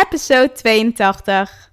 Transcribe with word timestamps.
episode 0.00 0.52
82. 0.52 1.70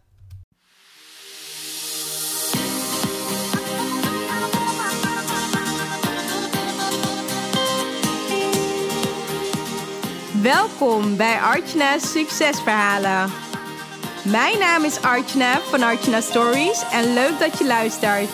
Welkom 10.41 11.17
bij 11.17 11.39
Artjana's 11.39 12.11
Succesverhalen. 12.11 13.31
Mijn 14.23 14.59
naam 14.59 14.83
is 14.83 15.01
Artjana 15.01 15.59
van 15.59 15.83
Artjana 15.83 16.21
Stories 16.21 16.83
en 16.91 17.13
leuk 17.13 17.39
dat 17.39 17.57
je 17.57 17.65
luistert. 17.65 18.29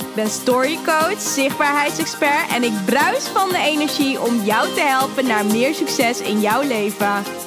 Ik 0.00 0.14
ben 0.14 0.28
storycoach, 0.28 1.20
zichtbaarheidsexpert 1.20 2.50
en 2.50 2.62
ik 2.62 2.84
bruis 2.84 3.26
van 3.28 3.48
de 3.48 3.58
energie 3.58 4.20
om 4.20 4.42
jou 4.44 4.74
te 4.74 4.80
helpen 4.80 5.26
naar 5.26 5.46
meer 5.46 5.74
succes 5.74 6.20
in 6.20 6.40
jouw 6.40 6.62
leven. 6.62 7.45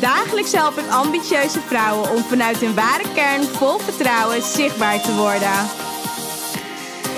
Dagelijks 0.00 0.52
help 0.52 0.78
ik 0.78 0.90
ambitieuze 0.90 1.60
vrouwen 1.60 2.10
om 2.10 2.22
vanuit 2.22 2.56
hun 2.56 2.74
ware 2.74 3.04
kern 3.14 3.42
vol 3.42 3.78
vertrouwen 3.78 4.42
zichtbaar 4.42 5.00
te 5.00 5.14
worden. 5.14 5.68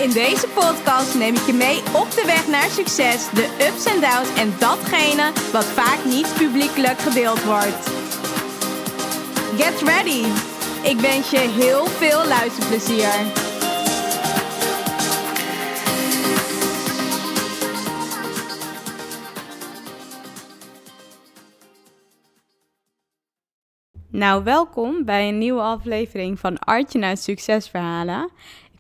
In 0.01 0.11
deze 0.11 0.49
podcast 0.49 1.15
neem 1.15 1.35
ik 1.35 1.47
je 1.47 1.53
mee 1.53 1.83
op 1.93 2.11
de 2.11 2.23
weg 2.27 2.47
naar 2.47 2.71
succes, 2.71 3.27
de 3.35 3.49
ups 3.69 3.85
en 3.85 4.01
downs 4.01 4.39
en 4.39 4.55
datgene 4.59 5.33
wat 5.53 5.65
vaak 5.65 6.05
niet 6.05 6.35
publiekelijk 6.39 7.01
gedeeld 7.01 7.45
wordt. 7.45 7.91
Get 9.57 9.83
ready! 9.83 10.25
Ik 10.83 11.01
wens 11.01 11.31
je 11.31 11.39
heel 11.39 11.87
veel 11.87 12.27
luisterplezier. 12.27 13.42
Nou, 24.13 24.45
welkom 24.45 25.05
bij 25.05 25.29
een 25.29 25.39
nieuwe 25.39 25.61
aflevering 25.61 26.39
van 26.39 26.59
Artje 26.59 26.99
naar 26.99 27.17
Succesverhalen. 27.17 28.31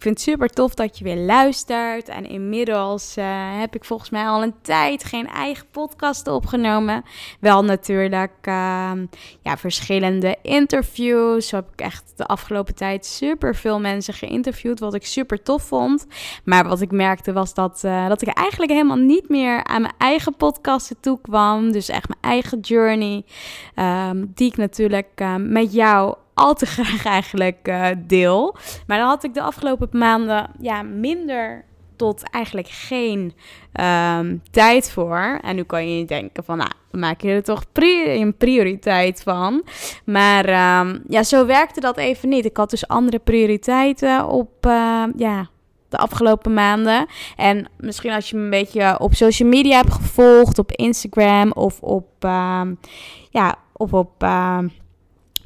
Vind 0.02 0.14
het 0.14 0.24
super 0.24 0.48
tof 0.48 0.74
dat 0.74 0.98
je 0.98 1.04
weer 1.04 1.16
luistert. 1.16 2.08
En 2.08 2.26
inmiddels 2.26 3.16
uh, 3.18 3.24
heb 3.60 3.74
ik 3.74 3.84
volgens 3.84 4.10
mij 4.10 4.26
al 4.26 4.42
een 4.42 4.54
tijd 4.62 5.04
geen 5.04 5.28
eigen 5.28 5.66
podcast 5.70 6.26
opgenomen. 6.26 7.04
Wel 7.40 7.64
natuurlijk 7.64 8.46
uh, 8.48 8.92
ja, 9.42 9.56
verschillende 9.56 10.36
interviews. 10.42 11.48
Zo 11.48 11.56
heb 11.56 11.68
ik 11.72 11.80
echt 11.80 12.12
de 12.16 12.26
afgelopen 12.26 12.74
tijd 12.74 13.06
super 13.06 13.54
veel 13.54 13.80
mensen 13.80 14.14
geïnterviewd. 14.14 14.80
Wat 14.80 14.94
ik 14.94 15.06
super 15.06 15.42
tof 15.42 15.62
vond. 15.62 16.06
Maar 16.44 16.68
wat 16.68 16.80
ik 16.80 16.90
merkte 16.90 17.32
was 17.32 17.54
dat, 17.54 17.82
uh, 17.84 18.08
dat 18.08 18.22
ik 18.22 18.28
eigenlijk 18.28 18.72
helemaal 18.72 18.96
niet 18.96 19.28
meer 19.28 19.64
aan 19.64 19.82
mijn 19.82 19.94
eigen 19.98 20.36
podcasten 20.36 20.96
toe 21.00 21.18
kwam. 21.20 21.72
Dus 21.72 21.88
echt 21.88 22.08
mijn 22.08 22.34
eigen 22.34 22.60
journey. 22.60 23.24
Ehm, 23.74 24.24
die 24.34 24.48
ik 24.48 24.56
natuurlijk 24.56 25.08
eh, 25.14 25.34
met 25.36 25.72
jou 25.72 26.14
al 26.34 26.54
te 26.54 26.66
graag 26.66 27.04
eigenlijk 27.04 27.68
uh, 27.68 27.86
deel. 27.98 28.56
Maar 28.86 28.98
dan 28.98 29.08
had 29.08 29.24
ik 29.24 29.34
de 29.34 29.42
afgelopen 29.42 29.88
maanden 29.92 30.50
ja, 30.60 30.82
minder 30.82 31.64
tot 31.96 32.30
eigenlijk 32.30 32.68
geen 32.68 33.32
um, 33.80 34.42
tijd 34.50 34.90
voor. 34.90 35.38
En 35.42 35.56
nu 35.56 35.62
kan 35.62 35.98
je 35.98 36.04
denken 36.04 36.44
van, 36.44 36.56
nou, 36.56 36.70
maak 36.90 37.20
je 37.20 37.28
er 37.28 37.42
toch 37.42 37.64
een 37.74 38.36
prioriteit 38.36 39.22
van. 39.22 39.62
Maar 40.04 40.44
um, 40.80 41.02
ja, 41.08 41.22
zo 41.22 41.46
werkte 41.46 41.80
dat 41.80 41.96
even 41.96 42.28
niet. 42.28 42.44
Ik 42.44 42.56
had 42.56 42.70
dus 42.70 42.88
andere 42.88 43.18
prioriteiten 43.18 44.26
op, 44.26 44.66
uh, 44.66 45.04
ja, 45.16 45.48
de 45.88 45.96
afgelopen 45.96 46.54
maanden. 46.54 47.06
En 47.36 47.68
misschien 47.78 48.12
als 48.12 48.30
je 48.30 48.36
me 48.36 48.42
een 48.42 48.50
beetje 48.50 49.00
op 49.00 49.14
social 49.14 49.48
media 49.48 49.76
hebt 49.76 49.92
gevolgd, 49.92 50.58
op 50.58 50.72
Instagram 50.72 51.52
of 51.52 51.80
op, 51.80 52.24
uh, 52.24 52.62
ja, 53.30 53.54
of 53.72 53.92
op 53.92 54.22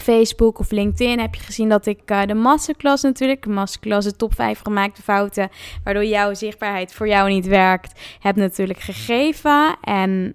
Facebook 0.03 0.59
of 0.59 0.71
LinkedIn 0.71 1.21
heb 1.21 1.35
je 1.35 1.41
gezien 1.41 1.69
dat 1.69 1.87
ik 1.87 2.11
uh, 2.11 2.23
de 2.23 2.35
masterclass 2.35 3.03
natuurlijk, 3.03 3.43
de 3.43 3.51
masterclass 3.51 4.07
de 4.07 4.17
top 4.17 4.35
5 4.35 4.61
gemaakte 4.63 5.03
fouten, 5.03 5.49
waardoor 5.85 6.05
jouw 6.05 6.35
zichtbaarheid 6.35 6.95
voor 6.95 7.09
jou 7.09 7.29
niet 7.29 7.47
werkt, 7.47 8.01
heb 8.21 8.37
natuurlijk 8.37 8.81
gegeven. 8.81 9.77
En, 9.81 10.35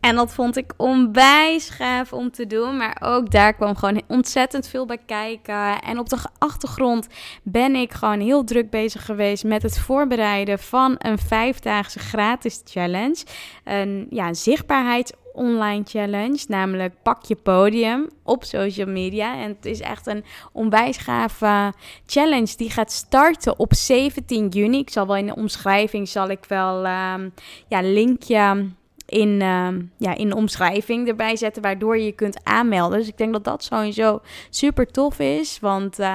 en 0.00 0.16
dat 0.16 0.34
vond 0.34 0.56
ik 0.56 0.72
onwijs 0.76 1.68
gaaf 1.68 2.12
om 2.12 2.30
te 2.30 2.46
doen, 2.46 2.76
maar 2.76 2.96
ook 3.00 3.30
daar 3.30 3.54
kwam 3.54 3.76
gewoon 3.76 4.02
ontzettend 4.08 4.68
veel 4.68 4.86
bij 4.86 5.00
kijken. 5.06 5.80
En 5.80 5.98
op 5.98 6.08
de 6.08 6.18
achtergrond 6.38 7.08
ben 7.42 7.74
ik 7.74 7.92
gewoon 7.92 8.20
heel 8.20 8.44
druk 8.44 8.70
bezig 8.70 9.04
geweest 9.04 9.44
met 9.44 9.62
het 9.62 9.78
voorbereiden 9.78 10.58
van 10.58 10.94
een 10.98 11.18
vijfdaagse 11.18 11.98
gratis 11.98 12.60
challenge. 12.64 13.24
Een 13.64 14.06
ja, 14.10 14.34
zichtbaarheids 14.34 15.12
online 15.32 15.84
challenge, 15.84 16.44
namelijk 16.48 16.94
pak 17.02 17.24
je 17.24 17.36
podium 17.36 18.08
op 18.22 18.44
social 18.44 18.86
media. 18.86 19.36
En 19.36 19.48
het 19.48 19.64
is 19.64 19.80
echt 19.80 20.06
een 20.06 20.24
onwijs 20.52 20.96
gave 20.96 21.72
challenge 22.06 22.56
die 22.56 22.70
gaat 22.70 22.92
starten 22.92 23.58
op 23.58 23.74
17 23.74 24.48
juni. 24.48 24.78
Ik 24.78 24.90
zal 24.90 25.06
wel 25.06 25.16
in 25.16 25.26
de 25.26 25.34
omschrijving 25.34 26.08
zal 26.08 26.28
ik 26.28 26.44
wel 26.44 26.76
um, 26.86 27.32
ja 27.68 27.80
linkje 27.82 28.70
in, 29.12 29.40
uh, 29.40 29.68
ja, 29.96 30.14
in 30.14 30.34
omschrijving 30.34 31.08
erbij 31.08 31.36
zetten, 31.36 31.62
waardoor 31.62 31.98
je 31.98 32.04
je 32.04 32.12
kunt 32.12 32.40
aanmelden. 32.42 32.98
Dus 32.98 33.08
ik 33.08 33.18
denk 33.18 33.32
dat 33.32 33.44
dat 33.44 33.64
sowieso 33.64 34.20
super 34.50 34.86
tof 34.86 35.18
is, 35.18 35.58
want 35.60 36.00
uh, 36.00 36.06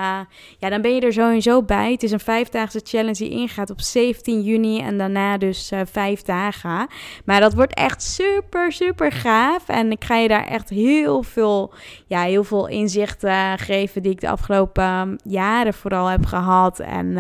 ja, 0.59 0.69
dan 0.69 0.81
ben 0.81 0.95
je 0.95 1.01
er 1.01 1.13
sowieso 1.13 1.63
bij. 1.63 1.91
Het 1.91 2.03
is 2.03 2.11
een 2.11 2.19
vijfdaagse 2.19 2.81
challenge 2.83 3.17
die 3.17 3.29
ingaat 3.29 3.69
op 3.69 3.81
17 3.81 4.41
juni 4.41 4.79
en 4.79 4.97
daarna 4.97 5.37
dus 5.37 5.71
uh, 5.71 5.79
vijf 5.91 6.21
dagen. 6.21 6.87
Maar 7.25 7.39
dat 7.39 7.53
wordt 7.53 7.73
echt 7.73 8.03
super, 8.03 8.71
super 8.71 9.11
gaaf 9.11 9.69
en 9.69 9.91
ik 9.91 10.03
ga 10.03 10.15
je 10.15 10.27
daar 10.27 10.47
echt 10.47 10.69
heel 10.69 11.23
veel, 11.23 11.73
ja, 12.07 12.21
heel 12.21 12.43
veel 12.43 12.67
inzichten 12.67 13.57
geven 13.57 14.01
die 14.01 14.11
ik 14.11 14.21
de 14.21 14.29
afgelopen 14.29 15.19
jaren 15.23 15.73
vooral 15.73 16.07
heb 16.07 16.25
gehad. 16.25 16.79
En 16.79 17.17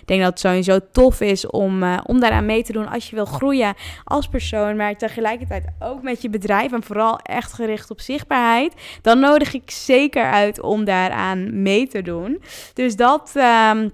ik 0.00 0.06
denk 0.06 0.20
dat 0.20 0.30
het 0.30 0.40
sowieso 0.40 0.78
tof 0.92 1.20
is 1.20 1.46
om, 1.46 1.82
om 2.04 2.20
daaraan 2.20 2.46
mee 2.46 2.62
te 2.62 2.72
doen 2.72 2.88
als 2.88 3.10
je 3.10 3.16
wil 3.16 3.24
groeien 3.24 3.74
als 4.04 4.28
persoon, 4.28 4.76
maar 4.76 4.96
tegelijkertijd 4.96 5.16
tegelijkertijd 5.18 5.66
ook 5.78 6.02
met 6.02 6.22
je 6.22 6.30
bedrijf 6.30 6.72
en 6.72 6.82
vooral 6.82 7.18
echt 7.18 7.52
gericht 7.52 7.90
op 7.90 8.00
zichtbaarheid, 8.00 8.74
dan 9.02 9.18
nodig 9.18 9.54
ik 9.54 9.70
zeker 9.70 10.30
uit 10.30 10.60
om 10.60 10.84
daaraan 10.84 11.62
mee 11.62 11.88
te 11.88 12.02
doen. 12.02 12.42
Dus 12.74 12.96
dat. 12.96 13.32
Um, 13.36 13.92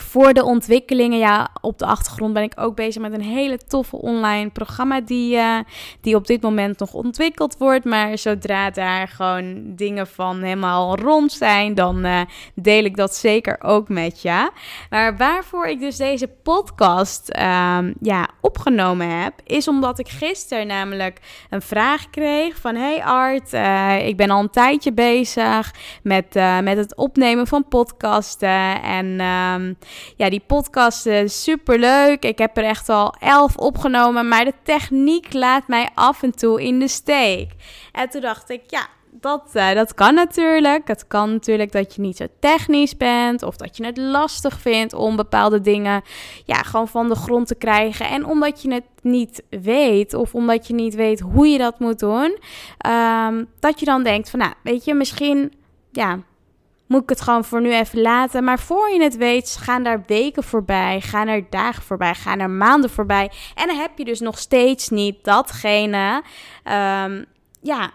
voor 0.00 0.32
de 0.32 0.44
ontwikkelingen, 0.44 1.18
ja, 1.18 1.48
op 1.60 1.78
de 1.78 1.86
achtergrond 1.86 2.32
ben 2.32 2.42
ik 2.42 2.52
ook 2.56 2.74
bezig 2.74 3.02
met 3.02 3.12
een 3.12 3.20
hele 3.20 3.58
toffe 3.58 3.96
online 3.96 4.50
programma 4.50 5.00
die, 5.00 5.36
uh, 5.36 5.58
die 6.00 6.14
op 6.14 6.26
dit 6.26 6.42
moment 6.42 6.78
nog 6.78 6.92
ontwikkeld 6.92 7.56
wordt. 7.58 7.84
Maar 7.84 8.18
zodra 8.18 8.70
daar 8.70 9.08
gewoon 9.08 9.62
dingen 9.64 10.06
van 10.06 10.42
helemaal 10.42 10.98
rond 10.98 11.32
zijn, 11.32 11.74
dan 11.74 12.06
uh, 12.06 12.20
deel 12.54 12.84
ik 12.84 12.96
dat 12.96 13.14
zeker 13.14 13.62
ook 13.62 13.88
met 13.88 14.22
je. 14.22 14.50
Maar 14.90 15.16
waarvoor 15.16 15.66
ik 15.66 15.80
dus 15.80 15.96
deze 15.96 16.28
podcast 16.42 17.30
uh, 17.38 17.78
ja, 18.00 18.28
opgenomen 18.40 19.22
heb, 19.22 19.32
is 19.44 19.68
omdat 19.68 19.98
ik 19.98 20.08
gisteren 20.08 20.66
namelijk 20.66 21.20
een 21.50 21.62
vraag 21.62 22.10
kreeg 22.10 22.56
van... 22.56 22.74
Hey 22.74 23.04
Art, 23.04 23.52
uh, 23.52 24.06
ik 24.06 24.16
ben 24.16 24.30
al 24.30 24.40
een 24.40 24.50
tijdje 24.50 24.92
bezig 24.92 25.74
met, 26.02 26.34
met 26.62 26.76
het 26.76 26.96
opnemen 26.96 27.46
van 27.46 27.68
podcasten 27.68 28.82
en... 28.82 29.20
Um, 29.20 29.76
ja, 30.16 30.30
die 30.30 30.42
podcast 30.46 31.06
is 31.06 31.42
super 31.42 31.78
leuk. 31.78 32.24
Ik 32.24 32.38
heb 32.38 32.56
er 32.56 32.64
echt 32.64 32.88
al 32.88 33.14
elf 33.18 33.56
opgenomen, 33.56 34.28
maar 34.28 34.44
de 34.44 34.54
techniek 34.62 35.32
laat 35.32 35.68
mij 35.68 35.88
af 35.94 36.22
en 36.22 36.32
toe 36.32 36.62
in 36.62 36.78
de 36.78 36.88
steek. 36.88 37.50
En 37.92 38.08
toen 38.08 38.20
dacht 38.20 38.50
ik, 38.50 38.62
ja, 38.66 38.86
dat, 39.20 39.50
uh, 39.54 39.72
dat 39.72 39.94
kan 39.94 40.14
natuurlijk. 40.14 40.88
Het 40.88 41.06
kan 41.06 41.32
natuurlijk 41.32 41.72
dat 41.72 41.94
je 41.94 42.00
niet 42.00 42.16
zo 42.16 42.26
technisch 42.40 42.96
bent 42.96 43.42
of 43.42 43.56
dat 43.56 43.76
je 43.76 43.84
het 43.84 43.96
lastig 43.96 44.60
vindt 44.60 44.92
om 44.92 45.16
bepaalde 45.16 45.60
dingen 45.60 46.02
ja, 46.44 46.62
gewoon 46.62 46.88
van 46.88 47.08
de 47.08 47.14
grond 47.14 47.46
te 47.46 47.54
krijgen. 47.54 48.08
En 48.08 48.26
omdat 48.26 48.62
je 48.62 48.72
het 48.72 48.84
niet 49.02 49.42
weet 49.50 50.14
of 50.14 50.34
omdat 50.34 50.66
je 50.66 50.74
niet 50.74 50.94
weet 50.94 51.20
hoe 51.20 51.48
je 51.48 51.58
dat 51.58 51.78
moet 51.78 51.98
doen, 51.98 52.38
um, 52.86 53.46
dat 53.60 53.80
je 53.80 53.86
dan 53.86 54.02
denkt 54.02 54.30
van 54.30 54.38
nou, 54.38 54.52
weet 54.62 54.84
je, 54.84 54.94
misschien 54.94 55.52
ja, 55.92 56.18
moet 56.88 57.02
ik 57.02 57.08
het 57.08 57.20
gewoon 57.20 57.44
voor 57.44 57.60
nu 57.60 57.74
even 57.74 58.00
laten. 58.00 58.44
Maar 58.44 58.58
voor 58.58 58.90
je 58.90 59.02
het 59.02 59.16
weet, 59.16 59.56
gaan 59.60 59.82
daar 59.82 60.02
weken 60.06 60.42
voorbij, 60.42 61.00
gaan 61.00 61.28
er 61.28 61.46
dagen 61.50 61.82
voorbij, 61.82 62.14
gaan 62.14 62.38
er 62.38 62.50
maanden 62.50 62.90
voorbij. 62.90 63.30
En 63.54 63.66
dan 63.66 63.76
heb 63.76 63.90
je 63.98 64.04
dus 64.04 64.20
nog 64.20 64.38
steeds 64.38 64.88
niet 64.88 65.24
datgene, 65.24 66.22
um, 66.64 67.24
ja, 67.60 67.90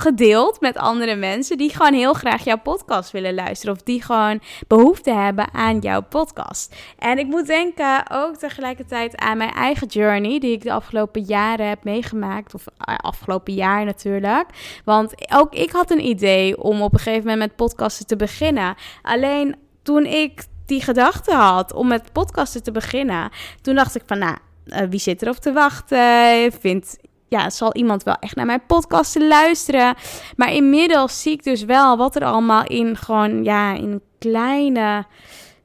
gedeeld 0.00 0.60
met 0.60 0.76
andere 0.76 1.14
mensen 1.14 1.58
die 1.58 1.74
gewoon 1.74 1.94
heel 1.94 2.12
graag 2.12 2.44
jouw 2.44 2.58
podcast 2.58 3.10
willen 3.10 3.34
luisteren. 3.34 3.74
Of 3.74 3.82
die 3.82 4.02
gewoon 4.02 4.40
behoefte 4.68 5.12
hebben 5.12 5.54
aan 5.54 5.78
jouw 5.78 6.00
podcast. 6.00 6.74
En 6.98 7.18
ik 7.18 7.26
moet 7.26 7.46
denken 7.46 8.10
ook 8.10 8.36
tegelijkertijd 8.36 9.16
aan 9.16 9.36
mijn 9.36 9.52
eigen 9.52 9.86
journey, 9.86 10.38
die 10.38 10.52
ik 10.52 10.62
de 10.62 10.72
afgelopen 10.72 11.22
jaren 11.22 11.68
heb 11.68 11.84
meegemaakt. 11.84 12.54
Of 12.54 12.64
uh, 12.66 12.96
afgelopen 12.96 13.54
jaar 13.54 13.84
natuurlijk. 13.84 14.46
Want 14.84 15.14
ook 15.32 15.54
ik 15.54 15.70
had 15.70 15.90
een 15.90 16.04
idee 16.04 16.62
om 16.62 16.82
op 16.82 16.92
een 16.92 16.98
gegeven 16.98 17.28
moment 17.28 17.38
met 17.38 17.56
podcasten 17.56 18.06
te 18.06 18.16
beginnen. 18.16 18.74
Alleen 19.02 19.56
toen 19.82 20.06
ik 20.06 20.44
die 20.66 20.82
gedachte 20.82 21.34
had 21.34 21.72
om 21.72 21.86
met 21.88 22.12
podcasten 22.12 22.62
te 22.62 22.72
beginnen, 22.72 23.30
toen 23.62 23.74
dacht 23.74 23.94
ik 23.94 24.02
van 24.06 24.18
nou. 24.18 24.36
Uh, 24.66 24.78
wie 24.90 25.00
zit 25.00 25.22
erop 25.22 25.36
te 25.36 25.52
wachten? 25.52 26.52
Vindt 26.60 26.96
ja, 27.30 27.50
zal 27.50 27.74
iemand 27.74 28.02
wel 28.02 28.16
echt 28.20 28.36
naar 28.36 28.46
mijn 28.46 28.66
podcasten 28.66 29.28
luisteren. 29.28 29.94
Maar 30.36 30.52
inmiddels 30.52 31.22
zie 31.22 31.32
ik 31.32 31.44
dus 31.44 31.64
wel 31.64 31.96
wat 31.96 32.16
er 32.16 32.24
allemaal 32.24 32.64
in 32.64 32.96
gewoon, 32.96 33.44
ja, 33.44 33.74
in 33.74 34.02
kleine 34.18 35.04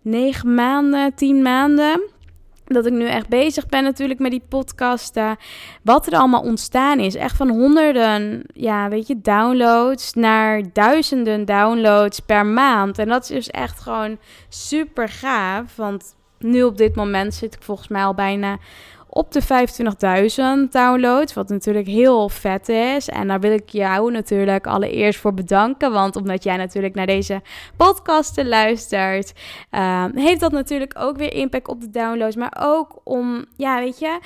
negen 0.01 0.53
maanden, 0.53 1.15
tien 1.15 1.41
maanden 1.41 2.01
dat 2.65 2.85
ik 2.85 2.93
nu 2.93 3.07
echt 3.07 3.27
bezig 3.27 3.65
ben 3.65 3.83
natuurlijk 3.83 4.19
met 4.19 4.31
die 4.31 4.43
podcasten. 4.49 5.37
Wat 5.83 6.07
er 6.07 6.13
allemaal 6.13 6.41
ontstaan 6.41 6.99
is. 6.99 7.15
Echt 7.15 7.35
van 7.35 7.49
honderden, 7.49 8.43
ja, 8.53 8.89
weet 8.89 9.07
je, 9.07 9.21
downloads 9.21 10.13
naar 10.13 10.61
duizenden 10.73 11.45
downloads 11.45 12.19
per 12.19 12.45
maand. 12.45 12.99
En 12.99 13.07
dat 13.07 13.23
is 13.23 13.29
dus 13.29 13.49
echt 13.49 13.79
gewoon 13.79 14.17
super 14.49 15.09
gaaf. 15.09 15.75
Want 15.75 16.15
nu 16.39 16.63
op 16.63 16.77
dit 16.77 16.95
moment 16.95 17.33
zit 17.33 17.53
ik 17.53 17.61
volgens 17.61 17.87
mij 17.87 18.03
al 18.03 18.13
bijna 18.13 18.57
op 19.17 19.31
de 19.31 19.41
25.000 20.65 20.71
downloads. 20.71 21.33
Wat 21.33 21.49
natuurlijk 21.49 21.87
heel 21.87 22.29
vet 22.29 22.69
is. 22.69 23.09
En 23.09 23.27
daar 23.27 23.39
wil 23.39 23.51
ik 23.51 23.69
jou 23.69 24.11
natuurlijk 24.11 24.67
allereerst 24.67 25.19
voor 25.19 25.33
bedanken. 25.33 25.91
Want 25.91 26.15
omdat 26.15 26.43
jij 26.43 26.57
natuurlijk 26.57 26.95
naar 26.95 27.05
deze 27.05 27.41
podcasten 27.77 28.47
luistert, 28.47 29.33
uh, 29.71 30.05
heeft 30.13 30.39
dat 30.39 30.51
natuurlijk 30.51 30.93
ook 30.97 31.17
weer 31.17 31.33
impact 31.33 31.67
op 31.67 31.81
de 31.81 31.89
downloads. 31.89 32.35
Maar 32.35 32.57
ook 32.59 33.01
om, 33.03 33.45
ja, 33.57 33.79
weet 33.79 33.99
je 33.99 34.19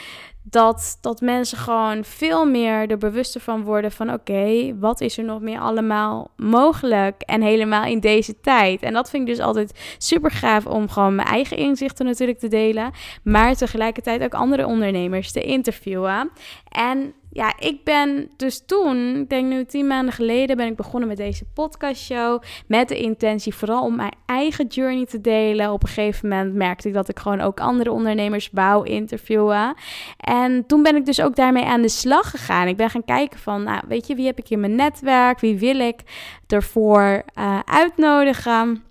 dat, 0.50 0.98
dat 1.02 1.22
mensen 1.22 1.58
gewoon 1.58 2.04
veel 2.04 2.46
meer 2.46 2.92
er 2.92 2.98
bewuster 2.98 3.42
van 3.42 3.64
worden 3.64 3.92
van 3.92 4.14
oké, 4.14 4.76
wat 4.80 5.02
is 5.02 5.18
er 5.18 5.24
nog 5.24 5.42
meer 5.42 5.60
allemaal 5.60 6.32
mogelijk 6.36 7.22
en 7.22 7.42
helemaal 7.42 7.86
in 7.86 8.00
deze 8.00 8.40
tijd. 8.40 8.82
En 8.82 8.94
dat 8.94 9.10
vind 9.10 9.28
ik 9.28 9.36
dus 9.36 9.46
altijd 9.46 9.96
super 9.98 10.32
gaaf 10.32 10.66
om 10.66 10.90
gewoon 10.90 11.16
mijn 11.16 11.28
eigen 11.28 11.58
inzichten 11.58 12.06
natuurlijk 12.06 12.40
te 12.40 12.48
delen, 12.48 12.92
maar 13.24 13.56
tegelijkertijd 13.56 14.24
ook 14.24 14.34
andere 14.34 14.66
ondernemers 14.66 15.32
te 15.32 15.42
interviewen. 15.42 16.30
En 16.70 17.14
ja, 17.32 17.54
ik 17.60 17.84
ben 17.84 18.30
dus 18.38 18.66
toen, 18.66 19.16
ik 19.16 19.30
denk 19.30 19.50
nu 19.50 19.66
tien 19.66 19.88
maanden 19.88 20.14
geleden, 20.14 20.58
ben 20.58 20.68
ik 20.68 20.76
begonnen 20.76 21.10
met 21.10 21.18
deze 21.18 21.46
podcastshow. 21.54 22.42
Met 22.68 22.88
de 22.88 22.98
intentie 22.98 23.56
vooral 23.56 23.84
om 23.84 23.96
mijn 23.96 24.14
eigen 24.26 24.68
journey 24.68 25.06
te 25.06 25.22
delen. 25.22 25.72
Op 25.72 25.84
een 25.84 25.90
gegeven 25.90 26.30
moment 26.30 26.56
merkte 26.56 26.88
ik 26.88 26.94
dat 26.94 27.10
ik 27.10 27.20
gewoon 27.20 27.42
ook 27.42 27.60
andere 27.60 27.92
ondernemers 27.92 28.50
wou 28.52 28.88
interviewen. 28.88 29.74
En 30.18 30.66
toen 30.66 30.84
ben 30.84 30.96
ik 30.96 31.06
dus 31.06 31.22
ook 31.22 31.36
daarmee 31.36 31.66
aan 31.66 31.82
de 31.82 31.90
slag 31.90 32.30
gegaan. 32.30 32.68
Ik 32.68 32.78
ben 32.78 32.90
gaan 32.90 33.06
kijken 33.06 33.40
van, 33.40 33.64
nou, 33.64 33.82
weet 33.88 34.08
je, 34.08 34.16
wie 34.16 34.26
heb 34.26 34.38
ik 34.38 34.50
in 34.50 34.60
mijn 34.60 34.76
netwerk? 34.76 35.40
Wie 35.40 35.58
wil 35.58 35.80
ik 35.80 36.00
ervoor 36.48 37.24
uh, 37.36 37.60
uitnodigen? 37.66 38.84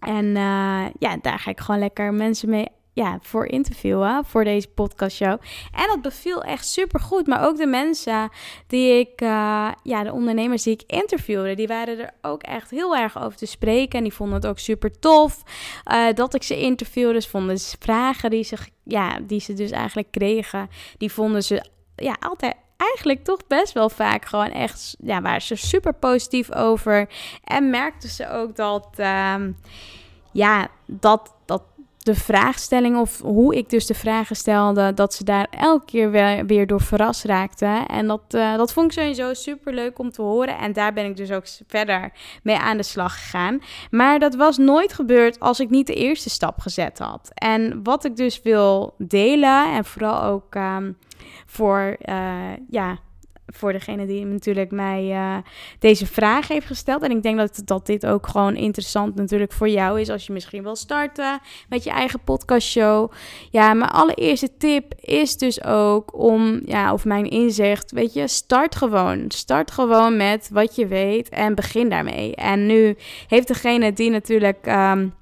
En 0.00 0.24
uh, 0.24 0.84
ja, 0.98 1.16
daar 1.20 1.38
ga 1.38 1.50
ik 1.50 1.60
gewoon 1.60 1.80
lekker 1.80 2.14
mensen 2.14 2.48
mee 2.48 2.66
ja, 2.98 3.18
voor 3.22 3.46
interviewen, 3.46 4.24
voor 4.24 4.44
deze 4.44 4.68
podcastshow. 4.68 5.40
En 5.72 5.86
dat 5.86 6.02
beviel 6.02 6.42
echt 6.42 6.66
super 6.66 7.00
goed. 7.00 7.26
Maar 7.26 7.46
ook 7.46 7.56
de 7.56 7.66
mensen 7.66 8.30
die 8.66 8.98
ik, 8.98 9.20
uh, 9.20 9.68
ja, 9.82 10.02
de 10.02 10.12
ondernemers 10.12 10.62
die 10.62 10.72
ik 10.72 10.82
interviewde, 10.86 11.54
die 11.54 11.66
waren 11.66 11.98
er 11.98 12.10
ook 12.22 12.42
echt 12.42 12.70
heel 12.70 12.96
erg 12.96 13.22
over 13.22 13.38
te 13.38 13.46
spreken. 13.46 13.98
En 13.98 14.04
die 14.04 14.12
vonden 14.12 14.36
het 14.36 14.46
ook 14.46 14.58
super 14.58 14.98
tof 14.98 15.42
uh, 15.92 16.06
dat 16.14 16.34
ik 16.34 16.42
ze 16.42 16.60
interviewde. 16.60 17.12
Dus 17.12 17.26
vonden 17.26 17.58
ze 17.58 17.76
vragen 17.80 18.30
die 18.30 18.44
ze, 18.44 18.56
ja, 18.82 19.18
die 19.22 19.40
ze 19.40 19.54
dus 19.54 19.70
eigenlijk 19.70 20.10
kregen, 20.10 20.70
die 20.96 21.12
vonden 21.12 21.42
ze 21.42 21.64
ja, 21.96 22.16
altijd 22.20 22.54
eigenlijk 22.76 23.24
toch 23.24 23.46
best 23.46 23.72
wel 23.72 23.90
vaak 23.90 24.24
gewoon 24.24 24.50
echt, 24.50 24.96
ja, 25.00 25.20
waren 25.20 25.42
ze 25.42 25.56
super 25.56 25.94
positief 25.94 26.52
over. 26.52 27.08
En 27.44 27.70
merkten 27.70 28.08
ze 28.08 28.30
ook 28.30 28.56
dat, 28.56 28.88
uh, 28.96 29.34
ja, 30.32 30.68
dat, 30.86 31.34
dat 31.44 31.62
de 32.08 32.14
vraagstelling 32.14 32.96
of 32.96 33.20
hoe 33.20 33.56
ik 33.56 33.70
dus 33.70 33.86
de 33.86 33.94
vragen 33.94 34.36
stelde, 34.36 34.94
dat 34.94 35.14
ze 35.14 35.24
daar 35.24 35.46
elke 35.50 35.84
keer 35.84 36.10
weer, 36.10 36.46
weer 36.46 36.66
door 36.66 36.80
verrast 36.80 37.24
raakten. 37.24 37.86
En 37.86 38.06
dat, 38.06 38.22
uh, 38.30 38.56
dat 38.56 38.72
vond 38.72 38.86
ik 38.86 38.98
sowieso 38.98 39.34
super 39.34 39.74
leuk 39.74 39.98
om 39.98 40.10
te 40.10 40.22
horen. 40.22 40.58
En 40.58 40.72
daar 40.72 40.92
ben 40.92 41.04
ik 41.04 41.16
dus 41.16 41.30
ook 41.30 41.44
verder 41.66 42.12
mee 42.42 42.56
aan 42.56 42.76
de 42.76 42.82
slag 42.82 43.12
gegaan. 43.12 43.60
Maar 43.90 44.18
dat 44.18 44.34
was 44.34 44.58
nooit 44.58 44.92
gebeurd 44.92 45.40
als 45.40 45.60
ik 45.60 45.70
niet 45.70 45.86
de 45.86 45.94
eerste 45.94 46.30
stap 46.30 46.60
gezet 46.60 46.98
had. 46.98 47.30
En 47.34 47.82
wat 47.82 48.04
ik 48.04 48.16
dus 48.16 48.42
wil 48.42 48.94
delen, 48.98 49.72
en 49.72 49.84
vooral 49.84 50.22
ook 50.22 50.54
um, 50.54 50.96
voor 51.46 51.96
uh, 52.08 52.52
ja 52.68 52.98
voor 53.54 53.72
degene 53.72 54.06
die 54.06 54.24
natuurlijk 54.24 54.70
mij 54.70 55.10
uh, 55.10 55.36
deze 55.78 56.06
vraag 56.06 56.48
heeft 56.48 56.66
gesteld. 56.66 57.02
En 57.02 57.10
ik 57.10 57.22
denk 57.22 57.38
dat, 57.38 57.62
dat 57.64 57.86
dit 57.86 58.06
ook 58.06 58.26
gewoon 58.26 58.56
interessant 58.56 59.14
natuurlijk 59.14 59.52
voor 59.52 59.68
jou 59.68 60.00
is 60.00 60.08
als 60.08 60.26
je 60.26 60.32
misschien 60.32 60.62
wil 60.62 60.76
starten 60.76 61.40
met 61.68 61.84
je 61.84 61.90
eigen 61.90 62.20
podcastshow. 62.24 63.12
Ja, 63.50 63.74
mijn 63.74 63.90
allereerste 63.90 64.56
tip 64.58 64.94
is 65.00 65.36
dus 65.36 65.64
ook 65.64 66.18
om, 66.18 66.60
ja, 66.64 66.92
of 66.92 67.04
mijn 67.04 67.30
inzicht, 67.30 67.90
weet 67.90 68.12
je, 68.12 68.28
start 68.28 68.76
gewoon. 68.76 69.24
Start 69.28 69.70
gewoon 69.70 70.16
met 70.16 70.48
wat 70.52 70.76
je 70.76 70.86
weet 70.86 71.28
en 71.28 71.54
begin 71.54 71.88
daarmee. 71.88 72.34
En 72.34 72.66
nu 72.66 72.96
heeft 73.26 73.48
degene 73.48 73.92
die 73.92 74.10
natuurlijk... 74.10 74.66
Um, 74.66 75.16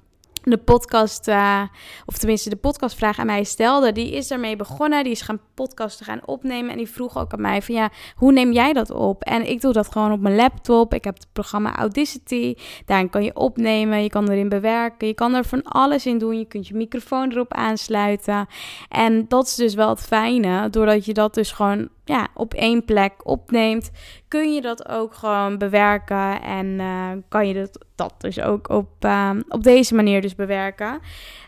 de 0.49 0.57
podcast, 0.57 1.27
uh, 1.27 1.61
of 2.05 2.17
tenminste 2.17 2.49
de 2.49 2.55
podcastvraag 2.55 3.19
aan 3.19 3.25
mij 3.25 3.43
stelde, 3.43 3.91
die 3.91 4.11
is 4.11 4.27
daarmee 4.27 4.55
begonnen. 4.55 5.03
Die 5.03 5.11
is 5.11 5.21
gaan 5.21 5.39
podcasten 5.53 6.05
gaan 6.05 6.19
opnemen 6.25 6.71
en 6.71 6.77
die 6.77 6.89
vroeg 6.89 7.17
ook 7.17 7.33
aan 7.33 7.41
mij 7.41 7.61
van 7.61 7.75
ja, 7.75 7.89
hoe 8.15 8.31
neem 8.31 8.51
jij 8.51 8.73
dat 8.73 8.91
op? 8.91 9.23
En 9.23 9.49
ik 9.49 9.61
doe 9.61 9.73
dat 9.73 9.91
gewoon 9.91 10.11
op 10.11 10.19
mijn 10.19 10.35
laptop. 10.35 10.93
Ik 10.93 11.03
heb 11.03 11.15
het 11.15 11.27
programma 11.33 11.75
Audacity. 11.75 12.55
Daarin 12.85 13.09
kan 13.09 13.23
je 13.23 13.35
opnemen, 13.35 14.03
je 14.03 14.09
kan 14.09 14.29
erin 14.29 14.49
bewerken, 14.49 15.07
je 15.07 15.13
kan 15.13 15.33
er 15.33 15.45
van 15.45 15.63
alles 15.63 16.05
in 16.05 16.17
doen. 16.17 16.37
Je 16.37 16.45
kunt 16.45 16.67
je 16.67 16.75
microfoon 16.75 17.31
erop 17.31 17.53
aansluiten. 17.53 18.47
En 18.89 19.27
dat 19.27 19.45
is 19.45 19.55
dus 19.55 19.73
wel 19.73 19.89
het 19.89 20.01
fijne, 20.01 20.69
doordat 20.69 21.05
je 21.05 21.13
dat 21.13 21.33
dus 21.33 21.51
gewoon 21.51 21.89
ja, 22.07 22.27
op 22.33 22.53
één 22.53 22.85
plek 22.85 23.13
opneemt, 23.23 23.91
kun 24.27 24.53
je 24.53 24.61
dat 24.61 24.89
ook 24.89 25.13
gewoon 25.13 25.57
bewerken. 25.57 26.41
En 26.41 26.65
uh, 26.65 27.09
kan 27.29 27.47
je 27.47 27.53
dat, 27.53 27.85
dat 27.95 28.13
dus 28.17 28.41
ook 28.41 28.69
op, 28.69 28.89
uh, 29.05 29.29
op 29.49 29.63
deze 29.63 29.95
manier 29.95 30.21
dus 30.21 30.35
bewerken. 30.35 30.99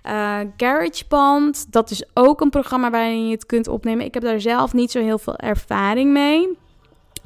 Uh, 0.06 0.40
GarageBand, 0.58 1.72
dat 1.72 1.92
is 1.92 2.10
ook 2.14 2.42
een 2.42 2.50
programma 2.50 2.90
waarin 2.90 3.26
je 3.26 3.32
het 3.32 3.46
kunt 3.46 3.68
opnemen. 3.68 4.06
Ik 4.06 4.14
heb 4.14 4.24
daar 4.24 4.42
zelf 4.42 4.74
niet 4.74 4.92
zo 4.92 5.00
heel 5.00 5.20
veel 5.20 5.38
ervaring 5.38 6.12
mee. 6.12 6.58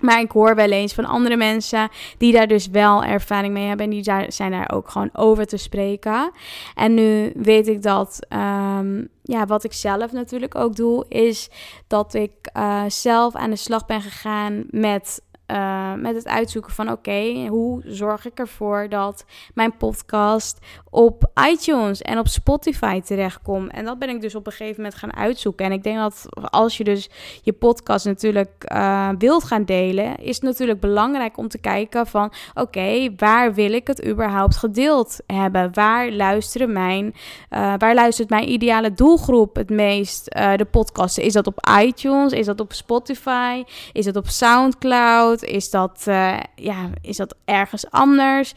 Maar 0.04 0.20
ik 0.20 0.32
hoor 0.32 0.56
wel 0.56 0.72
eens 0.72 0.94
van 0.94 1.06
andere 1.06 1.38
mensen 1.38 1.90
die 2.18 2.34
daar 2.34 2.48
dus 2.48 2.68
wel 2.68 3.04
ervaring 3.04 3.54
mee 3.54 3.68
hebben. 3.68 3.86
En 3.86 3.92
die 3.92 4.04
daar, 4.04 4.32
zijn 4.32 4.52
daar 4.52 4.72
ook 4.74 4.90
gewoon 4.90 5.10
over 5.14 5.46
te 5.46 5.58
spreken. 5.58 6.32
En 6.76 6.94
nu 6.94 7.32
weet 7.36 7.68
ik 7.68 7.82
dat, 7.82 8.20
um, 8.30 9.08
ja, 9.22 9.46
wat 9.46 9.64
ik 9.64 9.74
zelf 9.74 10.12
natuurlijk 10.12 10.56
ook 10.56 10.76
doe, 10.76 11.06
is 11.08 11.50
dat 11.88 12.14
ik 12.14 12.32
uh, 12.58 12.84
zelf 12.88 13.36
aan 13.36 13.50
de 13.50 13.56
slag 13.56 13.86
ben 13.86 14.02
gegaan 14.02 14.64
met 14.70 15.22
uh, 15.48 15.94
met 15.94 16.16
het 16.16 16.28
uitzoeken 16.28 16.72
van 16.72 16.92
oké, 16.92 17.48
hoe 17.48 17.82
zorg 17.86 18.26
ik 18.26 18.40
ervoor 18.40 18.90
dat 18.90 19.26
mijn 19.54 19.78
podcast 19.78 20.58
op 20.90 21.32
iTunes 21.52 22.02
en 22.02 22.20
op 22.20 22.28
Spotify 22.28 23.02
terechtkomt. 23.02 23.72
En 23.72 23.86
dat 23.86 24.00
ben 24.00 24.10
ik 24.10 24.22
dus 24.22 24.36
op 24.36 24.46
een 24.46 24.52
gegeven 24.52 24.82
moment 24.82 25.00
gaan 25.00 25.16
uitzoeken. 25.16 25.66
En 25.66 25.72
ik 25.72 25.84
denk 25.84 25.98
dat 25.98 26.26
als 26.50 26.78
je 26.78 26.84
dus 26.84 27.10
je 27.42 27.54
podcast 27.54 28.06
natuurlijk 28.06 28.72
uh, 28.74 29.10
wilt 29.18 29.44
gaan 29.44 29.66
delen, 29.66 30.18
is 30.18 30.36
het 30.36 30.44
natuurlijk 30.46 30.80
belangrijk 30.80 31.38
om 31.38 31.48
te 31.48 31.58
kijken 31.58 32.08
van 32.08 32.34
oké, 32.54 33.14
waar 33.18 33.54
wil 33.54 33.72
ik 33.72 33.88
het 33.88 34.06
überhaupt 34.06 34.56
gedeeld 34.56 35.20
hebben? 35.26 35.74
Waar 35.74 36.12
luisteren 36.12 36.72
mijn, 36.72 37.06
uh, 37.06 37.74
waar 37.78 37.94
luistert 37.94 38.30
mijn 38.30 38.52
ideale 38.52 38.94
doelgroep 38.94 39.56
het 39.56 39.70
meest 39.70 40.26
de 40.56 40.68
podcasten? 40.72 41.24
Is 41.24 41.34
dat 41.34 41.48
op 41.48 41.68
iTunes? 41.82 42.32
Is 42.32 42.46
dat 42.46 42.60
op 42.60 42.74
Spotify? 42.74 43.64
Is 43.92 44.06
dat 44.06 44.16
op 44.16 44.28
SoundCloud? 44.28 45.33
Is 45.42 45.70
dat, 45.70 46.06
uh, 46.08 46.40
ja, 46.56 46.90
is 47.02 47.18
dat 47.18 47.36
ergens 47.46 47.90
anders? 47.92 48.54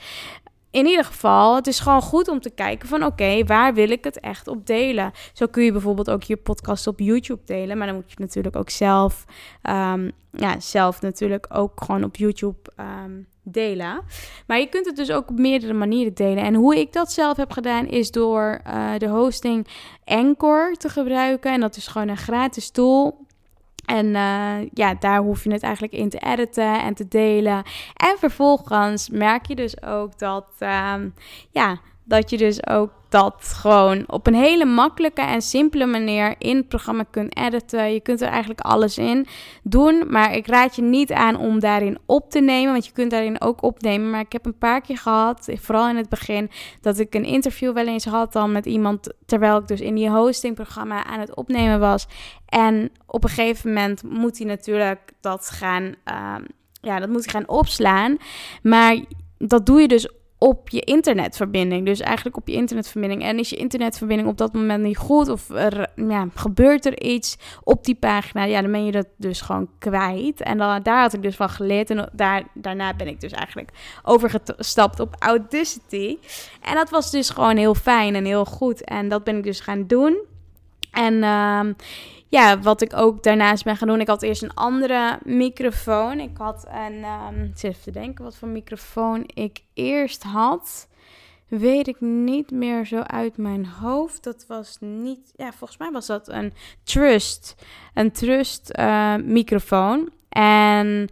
In 0.71 0.87
ieder 0.87 1.05
geval, 1.05 1.55
het 1.55 1.67
is 1.67 1.81
gewoon 1.81 2.03
goed 2.03 2.29
om 2.29 2.41
te 2.41 2.51
kijken 2.51 2.89
van 2.89 3.05
oké, 3.05 3.45
waar 3.45 3.75
wil 3.75 3.91
ik 3.91 4.05
het 4.05 4.21
echt 4.21 4.49
op 4.49 4.67
delen? 4.67 5.13
Zo 5.33 5.47
kun 5.47 5.65
je 5.65 5.73
bijvoorbeeld 5.73 6.11
ook 6.11 6.23
je 6.23 6.37
podcast 6.37 6.87
op 6.87 7.01
YouTube 7.01 7.43
delen, 7.45 7.79
maar 7.79 7.87
dan 7.87 7.97
moet 7.97 8.11
je 8.11 8.17
natuurlijk 8.19 8.57
ook 8.57 8.71
zelf, 8.71 9.25
um, 9.63 10.13
ja, 10.31 10.61
zelf 10.61 11.01
natuurlijk 11.01 11.47
ook 11.53 11.83
gewoon 11.85 12.05
op 12.05 12.17
YouTube 12.17 12.59
um, 13.05 13.27
delen. 13.43 14.03
Maar 14.47 14.59
je 14.59 14.69
kunt 14.69 14.87
het 14.87 14.97
dus 14.97 15.11
ook 15.11 15.31
op 15.31 15.39
meerdere 15.39 15.73
manieren 15.73 16.15
delen. 16.15 16.45
En 16.45 16.55
hoe 16.55 16.77
ik 16.77 16.93
dat 16.93 17.13
zelf 17.13 17.37
heb 17.37 17.53
gedaan 17.53 17.87
is 17.87 18.11
door 18.11 18.61
uh, 18.67 18.91
de 18.99 19.09
hosting 19.09 19.67
Anchor 20.05 20.73
te 20.73 20.89
gebruiken. 20.89 21.53
En 21.53 21.61
dat 21.61 21.77
is 21.77 21.87
gewoon 21.87 22.09
een 22.09 22.17
gratis 22.17 22.71
tool 22.71 23.26
en 23.87 24.07
uh, 24.07 24.69
ja, 24.73 24.95
daar 24.95 25.19
hoef 25.21 25.45
je 25.45 25.53
het 25.53 25.63
eigenlijk 25.63 25.93
in 25.93 26.09
te 26.09 26.19
editen 26.19 26.83
en 26.83 26.95
te 26.95 27.09
delen. 27.09 27.63
En 27.95 28.17
vervolgens 28.19 29.09
merk 29.11 29.47
je 29.47 29.55
dus 29.55 29.83
ook 29.83 30.19
dat, 30.19 30.47
um, 30.59 31.15
ja, 31.51 31.79
dat 32.07 32.31
je 32.31 32.37
dus 32.37 32.67
ook 32.67 32.91
dat 33.09 33.45
gewoon 33.45 34.05
op 34.07 34.27
een 34.27 34.35
hele 34.35 34.65
makkelijke 34.65 35.21
en 35.21 35.43
simpele 35.43 35.87
manier 35.87 36.35
in 36.39 36.57
het 36.57 36.69
programma 36.69 37.05
kunt 37.11 37.37
editen. 37.37 37.93
Je 37.93 38.01
kunt 38.01 38.21
er 38.21 38.29
eigenlijk 38.29 38.61
alles 38.61 38.99
in 38.99 39.27
doen. 39.63 40.05
Maar 40.09 40.35
ik 40.35 40.47
raad 40.47 40.77
je 40.77 40.83
niet 40.83 41.13
aan 41.13 41.37
om 41.37 41.61
daarin 41.61 41.99
op 42.07 42.31
te 42.31 42.41
nemen. 42.41 42.73
Want 42.73 42.87
je 42.87 42.93
kunt 42.93 43.11
daarin 43.11 43.41
ook 43.41 43.63
opnemen. 43.63 44.11
Maar 44.11 44.21
ik 44.21 44.33
heb 44.33 44.47
een 44.47 44.59
paar 44.59 44.81
keer 44.81 44.99
gehad, 44.99 45.49
vooral 45.55 45.89
in 45.89 45.97
het 45.97 46.09
begin, 46.09 46.51
dat 46.81 46.99
ik 46.99 47.15
een 47.15 47.25
interview 47.25 47.73
wel 47.73 47.87
eens 47.87 48.05
had 48.05 48.33
dan 48.33 48.53
met 48.53 48.67
iemand. 48.67 49.13
Terwijl 49.27 49.59
ik 49.59 49.69
dus 49.69 49.81
in 49.81 49.95
die 49.95 50.11
hostingprogramma 50.11 51.05
aan 51.05 51.21
het 51.21 51.35
opnemen 51.35 51.81
was. 51.81 52.07
En 52.47 52.91
op 53.07 53.25
een 53.25 53.31
gegeven 53.31 53.73
moment 53.73 54.03
moet 54.03 54.39
hij 54.39 54.47
natuurlijk 54.47 55.13
dat 55.21 55.51
gaan. 55.51 55.95
Ehm, 56.05 56.43
ja, 56.81 56.99
dat 56.99 57.09
moet 57.09 57.31
gaan 57.31 57.49
opslaan. 57.49 58.17
Maar 58.63 58.97
dat 59.39 59.67
doe 59.67 59.81
je 59.81 59.89
dus 59.89 60.09
op 60.39 60.69
je 60.69 60.81
internetverbinding. 60.81 61.87
Dus 61.87 62.01
eigenlijk 62.01 62.37
op 62.37 62.49
je 62.49 62.55
internetverbinding. 62.55 63.23
En 63.23 63.39
is 63.39 63.51
je 63.51 63.57
internetverbinding 63.57 64.29
op 64.29 64.39
dat 64.39 64.53
moment 64.53 64.83
niet 64.83 64.97
goed 64.97 65.29
of 65.29 65.51
er, 65.51 65.87
ja, 65.97 66.29
gebeurt 66.35 66.87
er 66.87 67.03
iets 67.03 67.39
op 67.63 67.85
die 67.85 67.95
pagina, 67.95 68.45
ja, 68.45 68.63
dan 68.63 68.71
ben 68.71 68.85
je 68.85 68.93
dat 68.93 69.07
dus 69.17 69.41
gewoon 69.41 69.69
kwijt. 69.79 70.41
En 70.41 70.59
dan, 70.59 70.83
daar 70.83 71.01
had 71.01 71.13
ik 71.13 71.23
dus 71.23 71.37
van 71.37 71.49
geleerd. 71.49 71.91
En 71.91 72.09
daar, 72.13 72.43
daarna 72.55 72.95
ben 72.95 73.07
ik 73.07 73.21
dus 73.21 73.33
eigenlijk 73.33 73.71
overgestapt 74.03 75.01
op 75.01 75.17
Audacity. 75.19 76.19
En 76.63 76.75
dat 76.75 76.91
was 76.91 77.11
dus 77.11 77.31
gewoon 77.31 77.57
heel 77.57 77.75
fijn 77.75 78.15
en 78.15 78.25
heel 78.25 78.45
goed. 78.45 78.85
En 78.85 79.09
dat 79.09 79.25
ben 79.25 79.37
ik 79.37 79.45
dus 79.45 79.61
gaan 79.61 79.87
doen. 79.87 80.25
En 80.91 81.15
uh, 81.15 81.61
ja, 82.29 82.59
wat 82.59 82.81
ik 82.81 82.93
ook 82.97 83.23
daarnaast 83.23 83.65
ben 83.65 83.77
gaan 83.77 83.89
doen. 83.89 84.01
Ik 84.01 84.09
had 84.09 84.23
eerst 84.23 84.43
een 84.43 84.55
andere 84.55 85.19
microfoon. 85.25 86.21
Ik 86.21 86.37
had 86.37 86.67
een. 86.69 87.05
Um, 87.05 87.53
even 87.63 87.83
te 87.83 87.91
denken 87.91 88.25
wat 88.25 88.37
voor 88.37 88.49
microfoon 88.49 89.25
ik 89.35 89.63
eerst 89.75 90.23
had. 90.23 90.89
Weet 91.49 91.89
ik 91.89 92.01
niet 92.01 92.51
meer 92.51 92.87
zo 92.87 93.01
uit 93.01 93.37
mijn 93.37 93.67
hoofd. 93.67 94.25
Dat 94.25 94.45
was 94.49 94.77
niet. 94.81 95.33
Ja, 95.37 95.53
volgens 95.53 95.79
mij 95.79 95.91
was 95.91 96.07
dat 96.07 96.29
een 96.29 96.53
Trust. 96.83 97.55
Een 97.95 98.13
Trust 98.13 98.71
uh, 98.79 99.15
microfoon. 99.15 100.11
En 100.29 101.09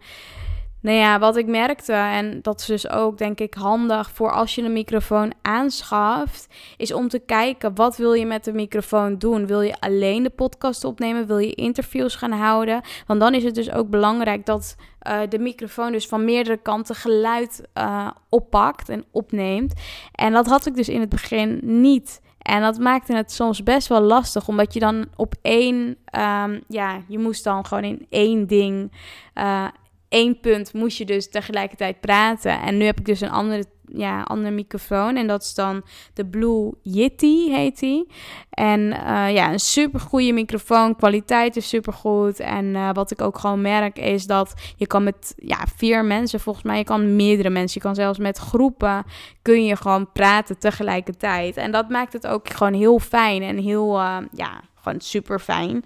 nou 0.85 0.97
ja, 0.97 1.19
wat 1.19 1.37
ik 1.37 1.47
merkte, 1.47 1.93
en 1.93 2.39
dat 2.41 2.59
is 2.59 2.65
dus 2.65 2.89
ook 2.89 3.17
denk 3.17 3.39
ik 3.39 3.53
handig 3.53 4.11
voor 4.11 4.31
als 4.31 4.55
je 4.55 4.61
een 4.61 4.73
microfoon 4.73 5.33
aanschaft, 5.41 6.47
is 6.77 6.93
om 6.93 7.07
te 7.07 7.19
kijken 7.19 7.75
wat 7.75 7.97
wil 7.97 8.13
je 8.13 8.25
met 8.25 8.43
de 8.43 8.53
microfoon 8.53 9.17
doen. 9.17 9.47
Wil 9.47 9.61
je 9.61 9.79
alleen 9.79 10.23
de 10.23 10.29
podcast 10.29 10.83
opnemen? 10.83 11.27
Wil 11.27 11.37
je 11.37 11.53
interviews 11.53 12.15
gaan 12.15 12.31
houden? 12.31 12.81
Want 13.07 13.19
dan 13.19 13.33
is 13.33 13.43
het 13.43 13.55
dus 13.55 13.71
ook 13.71 13.89
belangrijk 13.89 14.45
dat 14.45 14.75
uh, 15.07 15.19
de 15.29 15.39
microfoon 15.39 15.91
dus 15.91 16.07
van 16.07 16.25
meerdere 16.25 16.57
kanten 16.57 16.95
geluid 16.95 17.63
uh, 17.77 18.09
oppakt 18.29 18.89
en 18.89 19.05
opneemt. 19.11 19.73
En 20.11 20.33
dat 20.33 20.47
had 20.47 20.65
ik 20.65 20.75
dus 20.75 20.89
in 20.89 20.99
het 20.99 21.09
begin 21.09 21.59
niet. 21.63 22.21
En 22.41 22.61
dat 22.61 22.79
maakte 22.79 23.15
het 23.15 23.31
soms 23.31 23.63
best 23.63 23.87
wel 23.87 24.01
lastig, 24.01 24.47
omdat 24.47 24.73
je 24.73 24.79
dan 24.79 25.05
op 25.15 25.33
één, 25.41 25.97
um, 26.45 26.63
ja, 26.67 27.01
je 27.07 27.19
moest 27.19 27.43
dan 27.43 27.65
gewoon 27.65 27.83
in 27.83 28.05
één 28.09 28.47
ding 28.47 28.91
uh, 29.35 29.67
één 30.15 30.39
punt 30.39 30.73
moest 30.73 30.97
je 30.97 31.05
dus 31.05 31.29
tegelijkertijd 31.29 31.99
praten. 31.99 32.61
En 32.61 32.77
nu 32.77 32.85
heb 32.85 32.99
ik 32.99 33.05
dus 33.05 33.21
een 33.21 33.29
andere, 33.29 33.65
ja, 33.85 34.21
andere 34.21 34.51
microfoon. 34.51 35.15
En 35.15 35.27
dat 35.27 35.41
is 35.41 35.53
dan 35.53 35.83
de 36.13 36.25
Blue 36.25 36.71
Yeti, 36.81 37.53
heet 37.53 37.79
die. 37.79 38.07
En 38.49 38.79
uh, 38.79 39.33
ja, 39.33 39.51
een 39.51 39.59
super 39.59 39.99
goede 39.99 40.33
microfoon. 40.33 40.95
Kwaliteit 40.95 41.55
is 41.55 41.69
super 41.69 41.93
goed. 41.93 42.39
En 42.39 42.65
uh, 42.65 42.89
wat 42.93 43.11
ik 43.11 43.21
ook 43.21 43.37
gewoon 43.37 43.61
merk 43.61 43.97
is 43.97 44.25
dat 44.25 44.53
je 44.75 44.87
kan 44.87 45.03
met 45.03 45.33
ja, 45.37 45.57
vier 45.75 46.05
mensen, 46.05 46.39
volgens 46.39 46.65
mij, 46.65 46.77
je 46.77 46.83
kan 46.83 47.15
meerdere 47.15 47.49
mensen, 47.49 47.79
je 47.81 47.87
kan 47.87 47.95
zelfs 47.95 48.19
met 48.19 48.37
groepen, 48.37 49.03
kun 49.41 49.65
je 49.65 49.75
gewoon 49.75 50.11
praten 50.11 50.59
tegelijkertijd. 50.59 51.57
En 51.57 51.71
dat 51.71 51.89
maakt 51.89 52.13
het 52.13 52.27
ook 52.27 52.49
gewoon 52.49 52.73
heel 52.73 52.99
fijn 52.99 53.41
en 53.41 53.57
heel, 53.57 53.99
uh, 53.99 54.17
ja 54.31 54.61
gewoon 54.85 55.01
super 55.01 55.39
fijn. 55.39 55.83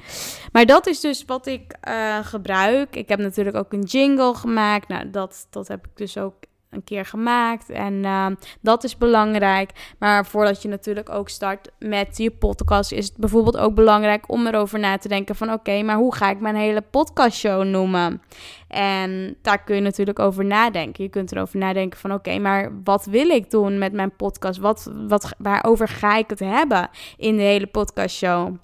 Maar 0.52 0.66
dat 0.66 0.88
is 0.88 1.00
dus 1.00 1.26
wat 1.26 1.48
ik 1.48 1.76
uh, 1.90 2.18
gebruik. 2.22 2.96
Ik 2.96 3.10
heb 3.10 3.20
natuurlijk 3.20 3.58
ook 3.58 3.74
een 3.74 3.84
jingle 3.84 4.34
gemaakt. 4.34 4.88
Nou, 4.88 5.10
dat, 5.10 5.48
dat 5.50 5.68
heb 5.68 5.86
ik 5.86 5.98
dus 5.98 6.18
ook 6.18 6.34
een 6.70 6.84
keer 6.84 7.06
gemaakt. 7.06 7.70
En 7.70 7.94
uh, 7.94 8.28
dat 8.62 8.84
is 8.84 8.98
belangrijk. 8.98 9.72
Maar 10.00 10.26
voordat 10.26 10.62
je 10.62 10.68
natuurlijk 10.68 11.10
ook 11.10 11.30
start 11.30 11.72
met 11.80 12.18
je 12.18 12.32
podcast, 12.32 12.92
is 12.92 13.06
het 13.06 13.18
bijvoorbeeld 13.18 13.58
ook 13.58 13.76
belangrijk 13.76 14.32
om 14.32 14.48
erover 14.48 14.80
na 14.80 14.98
te 14.98 15.08
denken: 15.08 15.36
van 15.36 15.54
oké, 15.54 15.82
maar 15.82 15.96
hoe 15.96 16.16
ga 16.16 16.30
ik 16.30 16.40
mijn 16.40 16.56
hele 16.56 16.82
podcastshow 16.82 17.64
noemen? 17.64 18.22
En 18.68 19.38
daar 19.42 19.64
kun 19.64 19.76
je 19.76 19.82
natuurlijk 19.82 20.20
over 20.20 20.46
nadenken. 20.46 21.04
Je 21.04 21.10
kunt 21.10 21.32
erover 21.32 21.58
nadenken 21.58 22.00
van 22.00 22.14
oké, 22.14 22.38
maar 22.38 22.72
wat 22.84 23.06
wil 23.06 23.30
ik 23.30 23.52
doen 23.52 23.78
met 23.78 23.94
mijn 23.94 24.16
podcast? 24.16 24.60
Wat, 24.60 24.92
wat, 25.08 25.34
waarover 25.38 25.88
ga 25.88 26.18
ik 26.18 26.30
het 26.30 26.40
hebben 26.40 26.90
in 27.18 27.36
de 27.36 27.44
hele 27.44 27.68
podcastshow? 27.68 28.56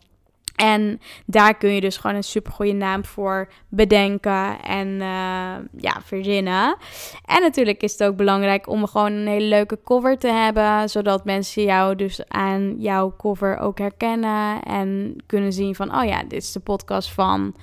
En 0.55 1.01
daar 1.25 1.57
kun 1.57 1.69
je 1.69 1.81
dus 1.81 1.97
gewoon 1.97 2.15
een 2.15 2.23
supergoeie 2.23 2.73
naam 2.73 3.05
voor 3.05 3.49
bedenken 3.69 4.61
en 4.61 4.87
uh, 4.87 5.55
ja, 5.77 6.01
verzinnen. 6.03 6.77
En 7.25 7.41
natuurlijk 7.41 7.81
is 7.83 7.91
het 7.91 8.03
ook 8.03 8.15
belangrijk 8.15 8.67
om 8.67 8.87
gewoon 8.87 9.11
een 9.11 9.27
hele 9.27 9.45
leuke 9.45 9.79
cover 9.83 10.17
te 10.17 10.27
hebben, 10.27 10.89
zodat 10.89 11.25
mensen 11.25 11.63
jou 11.63 11.95
dus 11.95 12.27
aan 12.27 12.75
jouw 12.77 13.13
cover 13.17 13.57
ook 13.57 13.77
herkennen 13.77 14.63
en 14.63 15.15
kunnen 15.25 15.53
zien 15.53 15.75
van, 15.75 15.95
oh 15.95 16.05
ja, 16.05 16.23
dit 16.23 16.41
is 16.43 16.51
de 16.51 16.59
podcast 16.59 17.11
van 17.11 17.55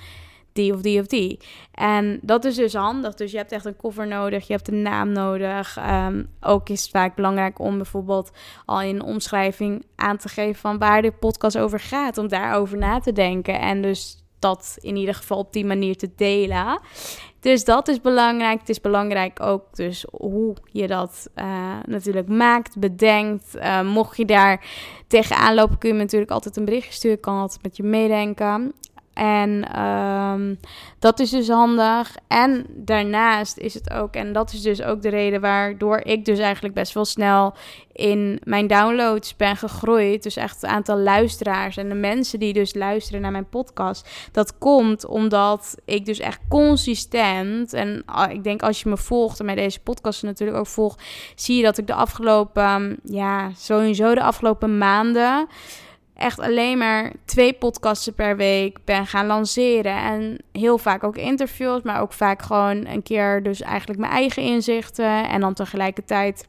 die 0.53 0.73
of 0.73 0.81
die 0.81 0.99
of 0.99 1.07
die. 1.07 1.39
En 1.71 2.19
dat 2.21 2.45
is 2.45 2.55
dus 2.55 2.73
handig. 2.73 3.13
Dus 3.13 3.31
je 3.31 3.37
hebt 3.37 3.51
echt 3.51 3.65
een 3.65 3.75
cover 3.75 4.07
nodig, 4.07 4.47
je 4.47 4.53
hebt 4.53 4.67
een 4.67 4.81
naam 4.81 5.11
nodig. 5.11 5.77
Um, 5.89 6.29
ook 6.41 6.69
is 6.69 6.81
het 6.81 6.91
vaak 6.91 7.15
belangrijk 7.15 7.59
om 7.59 7.75
bijvoorbeeld 7.75 8.31
al 8.65 8.81
in 8.81 9.03
omschrijving 9.03 9.85
aan 9.95 10.17
te 10.17 10.29
geven 10.29 10.61
van 10.61 10.77
waar 10.77 11.01
de 11.01 11.11
podcast 11.11 11.57
over 11.57 11.79
gaat. 11.79 12.17
Om 12.17 12.27
daarover 12.27 12.77
na 12.77 12.99
te 12.99 13.11
denken. 13.11 13.59
En 13.59 13.81
dus 13.81 14.23
dat 14.39 14.77
in 14.79 14.95
ieder 14.95 15.15
geval 15.15 15.37
op 15.37 15.53
die 15.53 15.65
manier 15.65 15.97
te 15.97 16.09
delen. 16.15 16.79
Dus 17.39 17.63
dat 17.63 17.87
is 17.87 18.01
belangrijk. 18.01 18.59
Het 18.59 18.69
is 18.69 18.81
belangrijk 18.81 19.41
ook 19.41 19.75
dus 19.75 20.05
hoe 20.11 20.55
je 20.71 20.87
dat 20.87 21.29
uh, 21.35 21.77
natuurlijk 21.85 22.27
maakt, 22.27 22.79
bedenkt. 22.79 23.55
Uh, 23.55 23.81
mocht 23.81 24.17
je 24.17 24.25
daar 24.25 24.65
tegenaan 25.07 25.55
lopen, 25.55 25.77
kun 25.77 25.89
je 25.89 25.95
me 25.95 26.01
natuurlijk 26.01 26.31
altijd 26.31 26.57
een 26.57 26.65
bericht 26.65 26.93
sturen. 26.93 27.17
Ik 27.17 27.23
kan 27.23 27.37
altijd 27.37 27.63
met 27.63 27.77
je 27.77 27.83
meedenken. 27.83 28.73
En 29.13 29.79
um, 29.81 30.59
dat 30.99 31.19
is 31.19 31.29
dus 31.29 31.49
handig. 31.49 32.15
En 32.27 32.65
daarnaast 32.69 33.57
is 33.57 33.73
het 33.73 33.93
ook, 33.93 34.13
en 34.13 34.33
dat 34.33 34.53
is 34.53 34.61
dus 34.61 34.81
ook 34.81 35.01
de 35.01 35.09
reden 35.09 35.41
waardoor 35.41 35.99
ik 36.03 36.25
dus 36.25 36.39
eigenlijk 36.39 36.73
best 36.75 36.93
wel 36.93 37.05
snel 37.05 37.53
in 37.91 38.39
mijn 38.43 38.67
downloads 38.67 39.35
ben 39.35 39.57
gegroeid. 39.57 40.23
Dus 40.23 40.35
echt 40.35 40.61
het 40.61 40.65
aantal 40.65 40.97
luisteraars 40.97 41.77
en 41.77 41.89
de 41.89 41.95
mensen 41.95 42.39
die 42.39 42.53
dus 42.53 42.73
luisteren 42.73 43.21
naar 43.21 43.31
mijn 43.31 43.49
podcast. 43.49 44.09
Dat 44.31 44.57
komt 44.57 45.05
omdat 45.05 45.75
ik 45.85 46.05
dus 46.05 46.19
echt 46.19 46.39
consistent, 46.49 47.73
en 47.73 48.03
ah, 48.05 48.31
ik 48.31 48.43
denk 48.43 48.61
als 48.61 48.81
je 48.81 48.89
me 48.89 48.97
volgt 48.97 49.39
en 49.39 49.45
mij 49.45 49.55
deze 49.55 49.79
podcast 49.79 50.23
natuurlijk 50.23 50.59
ook 50.59 50.67
volgt, 50.67 51.01
zie 51.35 51.57
je 51.57 51.63
dat 51.63 51.77
ik 51.77 51.87
de 51.87 51.93
afgelopen, 51.93 52.99
ja, 53.03 53.51
sowieso 53.55 54.13
de 54.13 54.23
afgelopen 54.23 54.77
maanden 54.77 55.47
echt 56.15 56.39
alleen 56.39 56.77
maar 56.77 57.11
twee 57.25 57.53
podcasten 57.53 58.13
per 58.13 58.37
week 58.37 58.77
ben 58.85 59.07
gaan 59.07 59.25
lanceren. 59.25 59.95
En 59.95 60.37
heel 60.51 60.77
vaak 60.77 61.03
ook 61.03 61.17
interviews, 61.17 61.81
maar 61.81 62.01
ook 62.01 62.13
vaak 62.13 62.41
gewoon 62.41 62.85
een 62.85 63.03
keer 63.03 63.43
dus 63.43 63.61
eigenlijk 63.61 63.99
mijn 63.99 64.11
eigen 64.11 64.43
inzichten. 64.43 65.29
En 65.29 65.41
dan 65.41 65.53
tegelijkertijd 65.53 66.47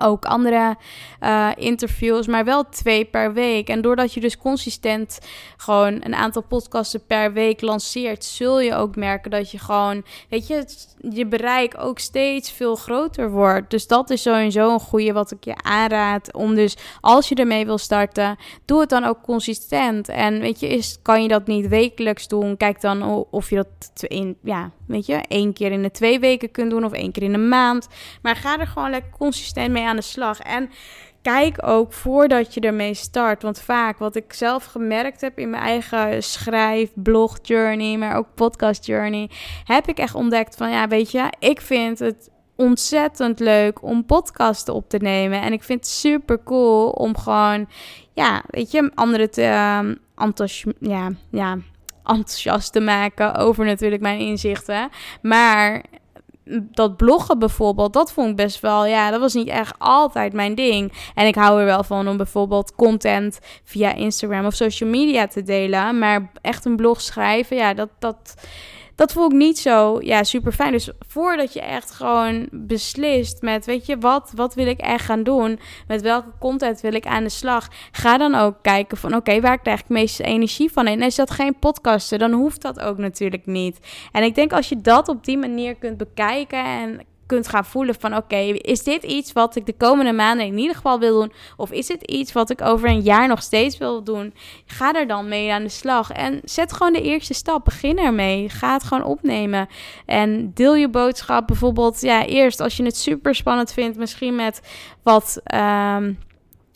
ook 0.00 0.24
andere 0.24 0.76
uh, 1.20 1.50
interviews, 1.54 2.26
maar 2.26 2.44
wel 2.44 2.68
twee 2.68 3.04
per 3.04 3.32
week. 3.32 3.68
En 3.68 3.80
doordat 3.80 4.14
je 4.14 4.20
dus 4.20 4.38
consistent 4.38 5.18
gewoon 5.56 6.00
een 6.00 6.14
aantal 6.14 6.42
podcasten 6.42 7.06
per 7.06 7.32
week 7.32 7.60
lanceert, 7.60 8.24
zul 8.24 8.60
je 8.60 8.74
ook 8.74 8.96
merken 8.96 9.30
dat 9.30 9.50
je 9.50 9.58
gewoon, 9.58 10.04
weet 10.28 10.46
je, 10.46 10.64
je 11.10 11.26
bereik 11.26 11.74
ook 11.78 11.98
steeds 11.98 12.52
veel 12.52 12.76
groter 12.76 13.30
wordt. 13.30 13.70
Dus 13.70 13.86
dat 13.86 14.10
is 14.10 14.22
sowieso 14.22 14.72
een 14.72 14.80
goede 14.80 15.12
wat 15.12 15.30
ik 15.30 15.44
je 15.44 15.54
aanraad. 15.62 16.34
Om 16.34 16.54
dus, 16.54 16.76
als 17.00 17.28
je 17.28 17.34
ermee 17.34 17.64
wil 17.64 17.78
starten, 17.78 18.36
doe 18.64 18.80
het 18.80 18.88
dan 18.88 19.04
ook 19.04 19.22
consistent. 19.22 20.08
En 20.08 20.40
weet 20.40 20.60
je, 20.60 20.68
is, 20.68 20.98
kan 21.02 21.22
je 21.22 21.28
dat 21.28 21.46
niet 21.46 21.68
wekelijks 21.68 22.28
doen? 22.28 22.56
Kijk 22.56 22.80
dan 22.80 23.26
of 23.30 23.50
je 23.50 23.56
dat 23.56 24.02
in, 24.10 24.36
ja, 24.42 24.70
weet 24.92 25.06
je, 25.06 25.14
één 25.28 25.52
keer 25.52 25.72
in 25.72 25.82
de 25.82 25.90
twee 25.90 26.20
weken 26.20 26.50
kunt 26.50 26.70
doen 26.70 26.84
of 26.84 26.92
één 26.92 27.12
keer 27.12 27.22
in 27.22 27.32
de 27.32 27.38
maand. 27.38 27.88
Maar 28.22 28.36
ga 28.36 28.58
er 28.58 28.66
gewoon 28.66 28.90
lekker 28.90 29.12
consistent 29.18 29.70
mee 29.70 29.84
aan 29.84 29.96
de 29.96 30.02
slag. 30.02 30.38
En 30.38 30.70
kijk 31.22 31.66
ook 31.66 31.92
voordat 31.92 32.54
je 32.54 32.60
ermee 32.60 32.94
start. 32.94 33.42
Want 33.42 33.60
vaak 33.60 33.98
wat 33.98 34.16
ik 34.16 34.32
zelf 34.32 34.64
gemerkt 34.64 35.20
heb 35.20 35.38
in 35.38 35.50
mijn 35.50 35.62
eigen 35.62 36.22
schrijf, 36.22 36.90
blog 36.94 37.38
journey, 37.42 37.96
maar 37.96 38.16
ook 38.16 38.34
podcast 38.34 38.86
journey, 38.86 39.30
heb 39.64 39.88
ik 39.88 39.98
echt 39.98 40.14
ontdekt 40.14 40.56
van 40.56 40.70
ja, 40.70 40.88
weet 40.88 41.10
je, 41.10 41.32
ik 41.38 41.60
vind 41.60 41.98
het 41.98 42.30
ontzettend 42.56 43.40
leuk 43.40 43.82
om 43.82 44.06
podcasten 44.06 44.74
op 44.74 44.88
te 44.88 44.98
nemen. 44.98 45.40
En 45.42 45.52
ik 45.52 45.62
vind 45.62 45.80
het 45.80 45.88
super 45.88 46.42
cool 46.42 46.90
om 46.90 47.16
gewoon, 47.16 47.68
ja, 48.12 48.42
weet 48.46 48.70
je, 48.70 48.90
anderen 48.94 49.30
te 49.30 49.42
um, 49.78 49.98
ja, 50.80 51.10
ja, 51.30 51.58
enthousiast 52.04 52.72
te 52.72 52.80
maken 52.80 53.34
over 53.34 53.64
natuurlijk 53.64 54.02
mijn 54.02 54.18
inzichten. 54.18 54.88
Maar 55.22 55.84
dat 56.60 56.96
bloggen 56.96 57.38
bijvoorbeeld, 57.38 57.92
dat 57.92 58.12
vond 58.12 58.28
ik 58.28 58.36
best 58.36 58.60
wel, 58.60 58.86
ja, 58.86 59.10
dat 59.10 59.20
was 59.20 59.34
niet 59.34 59.48
echt 59.48 59.74
altijd 59.78 60.32
mijn 60.32 60.54
ding. 60.54 60.92
En 61.14 61.26
ik 61.26 61.34
hou 61.34 61.60
er 61.60 61.64
wel 61.64 61.84
van 61.84 62.08
om 62.08 62.16
bijvoorbeeld 62.16 62.74
content 62.74 63.38
via 63.64 63.94
Instagram 63.94 64.46
of 64.46 64.54
social 64.54 64.90
media 64.90 65.26
te 65.26 65.42
delen. 65.42 65.98
Maar 65.98 66.30
echt 66.40 66.64
een 66.64 66.76
blog 66.76 67.00
schrijven, 67.00 67.56
ja, 67.56 67.74
dat, 67.74 67.88
dat, 67.98 68.34
dat 68.94 69.12
voel 69.12 69.26
ik 69.26 69.32
niet 69.32 69.58
zo 69.58 69.98
ja, 70.00 70.24
super 70.24 70.52
fijn. 70.52 70.72
Dus 70.72 70.90
voordat 70.98 71.52
je 71.52 71.60
echt 71.60 71.90
gewoon 71.90 72.48
beslist 72.50 73.42
met, 73.42 73.66
weet 73.66 73.86
je, 73.86 73.98
wat, 73.98 74.32
wat 74.34 74.54
wil 74.54 74.66
ik 74.66 74.80
echt 74.80 75.04
gaan 75.04 75.22
doen? 75.22 75.58
Met 75.86 76.02
welke 76.02 76.30
content 76.38 76.80
wil 76.80 76.94
ik 76.94 77.06
aan 77.06 77.22
de 77.22 77.28
slag? 77.28 77.68
Ga 77.92 78.18
dan 78.18 78.34
ook 78.34 78.54
kijken 78.62 78.96
van, 78.96 79.14
oké, 79.14 79.40
waar 79.40 79.58
krijg 79.58 79.80
ik 79.80 79.88
meeste 79.88 80.22
energie 80.22 80.72
van? 80.72 80.86
En 80.86 81.02
is 81.02 81.14
dat 81.14 81.30
geen 81.30 81.58
podcasten, 81.58 82.18
dan 82.18 82.32
hoeft 82.32 82.62
dat 82.62 82.80
ook 82.80 82.98
natuurlijk 82.98 83.46
niet. 83.46 83.78
En 84.12 84.22
ik 84.22 84.34
denk 84.34 84.52
als 84.52 84.68
je 84.68 84.80
dat 84.80 85.08
op 85.08 85.24
die 85.24 85.38
manier 85.38 85.74
kunt 85.74 85.96
bekijken 85.96 86.64
en 86.64 87.00
kunt 87.32 87.48
gaan 87.48 87.64
voelen 87.64 87.94
van 87.98 88.16
oké, 88.16 88.36
is 88.36 88.82
dit 88.82 89.02
iets 89.02 89.32
wat 89.32 89.56
ik 89.56 89.66
de 89.66 89.76
komende 89.76 90.12
maanden 90.12 90.46
in 90.46 90.58
ieder 90.58 90.76
geval 90.76 90.98
wil 90.98 91.20
doen? 91.20 91.32
Of 91.56 91.70
is 91.70 91.88
het 91.88 92.02
iets 92.02 92.32
wat 92.32 92.50
ik 92.50 92.62
over 92.62 92.88
een 92.88 93.00
jaar 93.00 93.28
nog 93.28 93.42
steeds 93.42 93.78
wil 93.78 94.02
doen? 94.02 94.34
Ga 94.66 94.94
er 94.94 95.06
dan 95.06 95.28
mee 95.28 95.52
aan 95.52 95.62
de 95.62 95.68
slag 95.68 96.10
en 96.10 96.40
zet 96.44 96.72
gewoon 96.72 96.92
de 96.92 97.02
eerste 97.02 97.34
stap. 97.34 97.64
Begin 97.64 97.98
ermee. 97.98 98.48
Ga 98.48 98.72
het 98.72 98.82
gewoon 98.82 99.04
opnemen. 99.04 99.68
En 100.06 100.50
deel 100.54 100.74
je 100.74 100.88
boodschap 100.88 101.46
bijvoorbeeld, 101.46 102.00
ja, 102.00 102.26
eerst 102.26 102.60
als 102.60 102.76
je 102.76 102.84
het 102.84 102.96
super 102.96 103.34
spannend 103.34 103.72
vindt, 103.72 103.98
misschien 103.98 104.34
met 104.34 104.60
wat. 105.02 105.40
Um, 105.54 106.18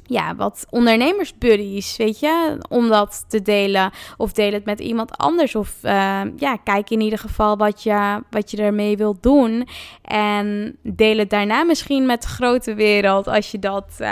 ja, 0.06 0.34
wat 0.34 0.66
ondernemersbuddies, 0.70 1.96
weet 1.96 2.20
je, 2.20 2.58
om 2.68 2.88
dat 2.88 3.24
te 3.28 3.42
delen. 3.42 3.90
Of 4.16 4.32
deel 4.32 4.52
het 4.52 4.64
met 4.64 4.80
iemand 4.80 5.16
anders. 5.16 5.54
Of 5.54 5.74
uh, 5.82 6.20
ja, 6.36 6.56
kijk 6.64 6.90
in 6.90 7.00
ieder 7.00 7.18
geval 7.18 7.56
wat 7.56 7.82
je, 7.82 8.22
wat 8.30 8.50
je 8.50 8.56
ermee 8.56 8.96
wilt 8.96 9.22
doen. 9.22 9.68
En 10.02 10.76
deel 10.82 11.18
het 11.18 11.30
daarna 11.30 11.64
misschien 11.64 12.06
met 12.06 12.22
de 12.22 12.28
grote 12.28 12.74
wereld. 12.74 13.28
Als 13.28 13.50
je 13.50 13.58
dat, 13.58 13.90
uh, 14.00 14.06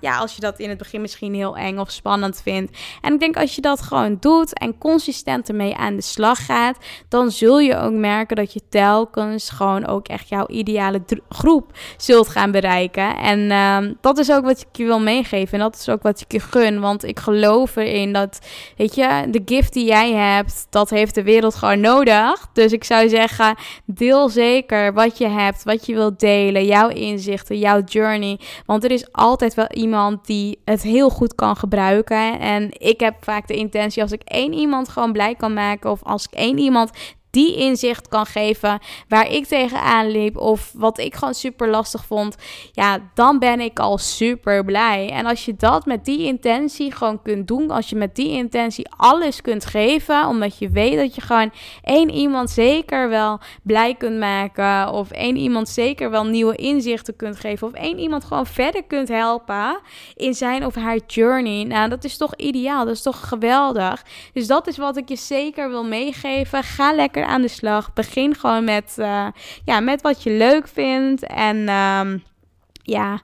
ja, 0.00 0.18
als 0.18 0.34
je 0.34 0.40
dat 0.40 0.58
in 0.58 0.68
het 0.68 0.78
begin 0.78 1.00
misschien 1.00 1.34
heel 1.34 1.56
eng 1.56 1.78
of 1.78 1.90
spannend 1.90 2.42
vindt. 2.42 2.78
En 3.00 3.12
ik 3.12 3.20
denk 3.20 3.36
als 3.36 3.54
je 3.54 3.60
dat 3.60 3.82
gewoon 3.82 4.16
doet 4.20 4.58
en 4.58 4.78
consistent 4.78 5.48
ermee 5.48 5.76
aan 5.76 5.96
de 5.96 6.02
slag 6.02 6.44
gaat, 6.44 6.78
dan 7.08 7.30
zul 7.30 7.58
je 7.58 7.76
ook 7.76 7.92
merken 7.92 8.36
dat 8.36 8.52
je 8.52 8.60
telkens 8.68 9.50
gewoon 9.50 9.86
ook 9.86 10.08
echt 10.08 10.28
jouw 10.28 10.46
ideale 10.46 11.02
groep 11.28 11.72
zult 11.96 12.28
gaan 12.28 12.50
bereiken. 12.50 13.16
En 13.16 13.40
uh, 13.40 13.94
dat 14.00 14.18
is 14.18 14.32
ook 14.32 14.44
wat 14.44 14.60
ik 14.60 14.76
je 14.76 14.84
wil 14.84 15.00
meegeven 15.00 15.35
en 15.44 15.58
dat 15.58 15.74
is 15.74 15.88
ook 15.88 16.02
wat 16.02 16.20
ik 16.20 16.32
je 16.32 16.40
gun. 16.40 16.80
Want 16.80 17.04
ik 17.04 17.18
geloof 17.18 17.76
erin 17.76 18.12
dat, 18.12 18.38
weet 18.76 18.94
je, 18.94 19.26
de 19.30 19.42
gift 19.44 19.72
die 19.72 19.86
jij 19.86 20.12
hebt, 20.12 20.66
dat 20.70 20.90
heeft 20.90 21.14
de 21.14 21.22
wereld 21.22 21.54
gewoon 21.54 21.80
nodig. 21.80 22.46
Dus 22.52 22.72
ik 22.72 22.84
zou 22.84 23.08
zeggen, 23.08 23.56
deel 23.84 24.28
zeker 24.28 24.92
wat 24.92 25.18
je 25.18 25.28
hebt, 25.28 25.64
wat 25.64 25.86
je 25.86 25.94
wilt 25.94 26.20
delen, 26.20 26.64
jouw 26.64 26.88
inzichten, 26.88 27.58
jouw 27.58 27.80
journey. 27.80 28.40
Want 28.66 28.84
er 28.84 28.90
is 28.90 29.12
altijd 29.12 29.54
wel 29.54 29.70
iemand 29.70 30.26
die 30.26 30.58
het 30.64 30.82
heel 30.82 31.10
goed 31.10 31.34
kan 31.34 31.56
gebruiken. 31.56 32.40
En 32.40 32.68
ik 32.72 33.00
heb 33.00 33.14
vaak 33.20 33.46
de 33.46 33.54
intentie, 33.56 34.02
als 34.02 34.12
ik 34.12 34.22
één 34.24 34.52
iemand 34.52 34.88
gewoon 34.88 35.12
blij 35.12 35.34
kan 35.34 35.54
maken, 35.54 35.90
of 35.90 36.02
als 36.02 36.24
ik 36.24 36.38
één 36.38 36.58
iemand 36.58 36.90
die 37.36 37.56
inzicht 37.56 38.08
kan 38.08 38.26
geven 38.26 38.78
waar 39.08 39.30
ik 39.30 39.46
tegenaan 39.46 40.10
liep 40.10 40.36
of 40.36 40.72
wat 40.74 40.98
ik 40.98 41.14
gewoon 41.14 41.34
super 41.34 41.68
lastig 41.68 42.04
vond, 42.04 42.36
ja, 42.72 42.98
dan 43.14 43.38
ben 43.38 43.60
ik 43.60 43.78
al 43.78 43.98
super 43.98 44.64
blij. 44.64 45.10
En 45.10 45.26
als 45.26 45.44
je 45.44 45.54
dat 45.56 45.86
met 45.86 46.04
die 46.04 46.24
intentie 46.24 46.92
gewoon 46.92 47.22
kunt 47.22 47.48
doen, 47.48 47.70
als 47.70 47.90
je 47.90 47.96
met 47.96 48.14
die 48.14 48.30
intentie 48.30 48.86
alles 48.96 49.40
kunt 49.40 49.66
geven, 49.66 50.26
omdat 50.26 50.58
je 50.58 50.70
weet 50.70 50.96
dat 50.96 51.14
je 51.14 51.20
gewoon 51.20 51.52
één 51.82 52.10
iemand 52.10 52.50
zeker 52.50 53.08
wel 53.08 53.38
blij 53.62 53.94
kunt 53.94 54.18
maken 54.18 54.92
of 54.92 55.10
één 55.10 55.36
iemand 55.36 55.68
zeker 55.68 56.10
wel 56.10 56.24
nieuwe 56.24 56.56
inzichten 56.56 57.16
kunt 57.16 57.40
geven 57.40 57.66
of 57.66 57.72
één 57.72 57.98
iemand 57.98 58.24
gewoon 58.24 58.46
verder 58.46 58.84
kunt 58.84 59.08
helpen 59.08 59.78
in 60.14 60.34
zijn 60.34 60.66
of 60.66 60.74
haar 60.74 60.98
journey. 61.06 61.64
Nou, 61.64 61.88
dat 61.88 62.04
is 62.04 62.16
toch 62.16 62.34
ideaal, 62.36 62.84
dat 62.84 62.94
is 62.94 63.02
toch 63.02 63.28
geweldig. 63.28 64.04
Dus 64.32 64.46
dat 64.46 64.66
is 64.66 64.76
wat 64.76 64.96
ik 64.96 65.08
je 65.08 65.16
zeker 65.16 65.68
wil 65.68 65.84
meegeven. 65.84 66.62
Ga 66.62 66.92
lekker 66.92 67.24
aan 67.26 67.42
de 67.42 67.48
slag. 67.48 67.92
Begin 67.92 68.34
gewoon 68.34 68.64
met, 68.64 68.96
uh, 68.98 69.26
ja, 69.64 69.80
met 69.80 70.02
wat 70.02 70.22
je 70.22 70.30
leuk 70.30 70.68
vindt. 70.68 71.26
En 71.26 71.68
um, 71.68 72.24
ja, 72.82 73.20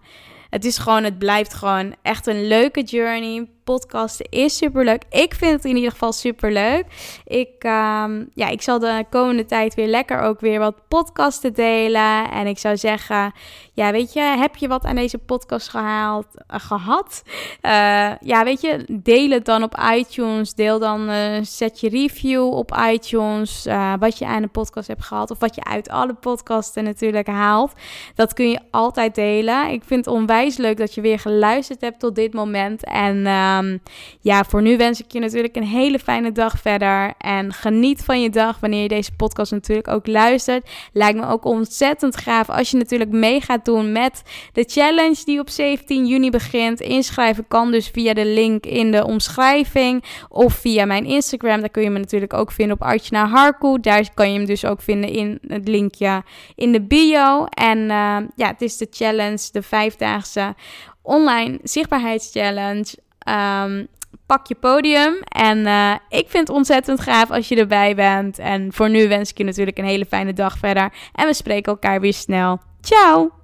het 0.51 0.65
is 0.65 0.79
gewoon, 0.79 1.05
het 1.05 1.19
blijft 1.19 1.55
gewoon 1.55 1.95
echt 2.03 2.27
een 2.27 2.47
leuke 2.47 2.83
journey 2.83 3.49
podcasten 3.65 4.27
is 4.31 4.57
superleuk. 4.57 5.03
Ik 5.11 5.35
vind 5.35 5.53
het 5.53 5.65
in 5.65 5.77
ieder 5.77 5.91
geval 5.91 6.13
superleuk. 6.13 6.85
Ik, 7.25 7.65
um, 7.65 8.31
ja, 8.35 8.49
ik 8.49 8.63
zal 8.63 8.79
de 8.79 9.05
komende 9.11 9.45
tijd 9.45 9.75
weer 9.75 9.87
lekker 9.87 10.21
ook 10.21 10.41
weer 10.41 10.59
wat 10.59 10.89
podcasten 10.89 11.53
delen. 11.53 12.31
En 12.31 12.47
ik 12.47 12.59
zou 12.59 12.77
zeggen, 12.77 13.33
ja, 13.73 13.93
weet 13.93 14.13
je, 14.13 14.21
heb 14.21 14.57
je 14.57 14.69
wat 14.69 14.85
aan 14.85 14.95
deze 14.95 15.19
podcast 15.19 15.69
gehaald, 15.69 16.27
uh, 16.35 16.61
gehad? 16.61 17.23
Uh, 17.63 18.11
ja, 18.21 18.45
weet 18.45 18.61
je, 18.61 18.85
deel 18.89 19.31
het 19.31 19.45
dan 19.45 19.63
op 19.63 19.79
iTunes. 19.95 20.55
Deel 20.55 20.79
dan, 20.79 21.11
uh, 21.11 21.39
zet 21.43 21.81
je 21.81 21.89
review 21.89 22.55
op 22.55 22.77
iTunes. 22.91 23.67
wat 23.99 24.19
je 24.19 24.27
aan 24.27 24.43
de 24.43 24.49
podcast 24.49 24.89
hebt 24.89 25.05
gehad. 25.05 25.31
Of 25.31 25.39
wat 25.39 25.55
je 25.55 25.65
uit 25.65 25.89
alle 25.89 26.15
podcasten 26.15 26.85
natuurlijk 26.85 27.27
haalt. 27.27 27.73
Dat 28.15 28.33
kun 28.33 28.51
je 28.51 28.61
altijd 28.71 29.15
delen. 29.15 29.71
Ik 29.71 29.83
vind 29.85 30.05
het 30.05 30.15
onwijs 30.15 30.57
leuk 30.57 30.77
dat 30.77 30.95
je 30.95 31.01
weer 31.01 31.19
geluisterd 31.19 31.81
hebt 31.81 32.01
tot 32.01 32.15
dit 32.15 32.33
moment. 32.33 32.85
En 32.85 33.27
Um, 33.59 33.83
ja, 34.21 34.45
voor 34.45 34.63
nu 34.63 34.77
wens 34.77 35.01
ik 35.01 35.13
je 35.13 35.21
natuurlijk 35.21 35.57
een 35.57 35.67
hele 35.67 35.99
fijne 35.99 36.33
dag 36.33 36.59
verder. 36.61 37.15
En 37.19 37.53
geniet 37.53 38.05
van 38.05 38.23
je 38.23 38.31
dag 38.31 38.61
wanneer 38.61 38.83
je 38.83 38.89
deze 38.89 39.13
podcast 39.13 39.53
natuurlijk 39.53 39.89
ook 39.89 40.07
luistert. 40.07 40.71
Lijkt 40.93 41.19
me 41.19 41.27
ook 41.27 41.45
ontzettend 41.45 42.17
gaaf 42.17 42.51
als 42.51 42.71
je 42.71 42.77
natuurlijk 42.77 43.11
mee 43.11 43.41
gaat 43.41 43.65
doen 43.65 43.93
met 43.93 44.23
de 44.53 44.65
challenge 44.69 45.25
die 45.25 45.41
op 45.41 45.49
17 45.49 46.07
juni 46.07 46.31
begint. 46.31 46.81
Inschrijven 46.81 47.49
kan 47.49 47.71
dus 47.71 47.89
via 47.89 48.15
de 48.15 48.27
link 48.27 48.67
in 48.67 48.91
de 48.91 49.05
omschrijving 49.05 50.05
of 50.29 50.55
via 50.55 50.85
mijn 50.85 51.05
Instagram. 51.05 51.61
Daar 51.61 51.71
kun 51.71 51.83
je 51.83 51.91
me 51.91 51.99
natuurlijk 51.99 52.35
ook 52.35 52.53
vinden 52.53 52.77
op 52.77 52.83
Artjana 52.83 53.29
Harkoe. 53.29 53.81
Daar 53.81 54.15
kan 54.15 54.33
je 54.33 54.39
hem 54.39 54.47
dus 54.47 54.65
ook 54.65 54.83
vinden 54.83 55.11
in 55.11 55.39
het 55.47 55.69
linkje 55.69 56.23
in 56.55 56.73
de 56.73 56.83
bio. 56.83 57.45
En 57.45 57.79
uh, 57.79 58.17
ja, 58.37 58.47
het 58.47 58.63
is 58.63 58.77
de 58.77 58.87
challenge, 58.91 59.49
de 59.53 59.63
vijfdaagse 59.63 60.55
online 61.03 61.59
zichtbaarheidschallenge. 61.63 62.95
Um, 63.29 63.89
pak 64.27 64.47
je 64.47 64.55
podium. 64.55 65.15
En 65.23 65.59
uh, 65.59 65.95
ik 66.09 66.29
vind 66.29 66.49
het 66.49 66.57
ontzettend 66.57 67.01
gaaf 67.01 67.31
als 67.31 67.49
je 67.49 67.57
erbij 67.57 67.95
bent. 67.95 68.39
En 68.39 68.73
voor 68.73 68.91
nu 68.91 69.09
wens 69.09 69.31
ik 69.31 69.39
je 69.39 69.45
natuurlijk 69.45 69.79
een 69.79 69.85
hele 69.85 70.07
fijne 70.07 70.33
dag 70.33 70.59
verder. 70.59 70.93
En 71.13 71.27
we 71.27 71.35
spreken 71.35 71.73
elkaar 71.73 72.01
weer 72.01 72.15
snel. 72.15 72.61
Ciao! 72.81 73.42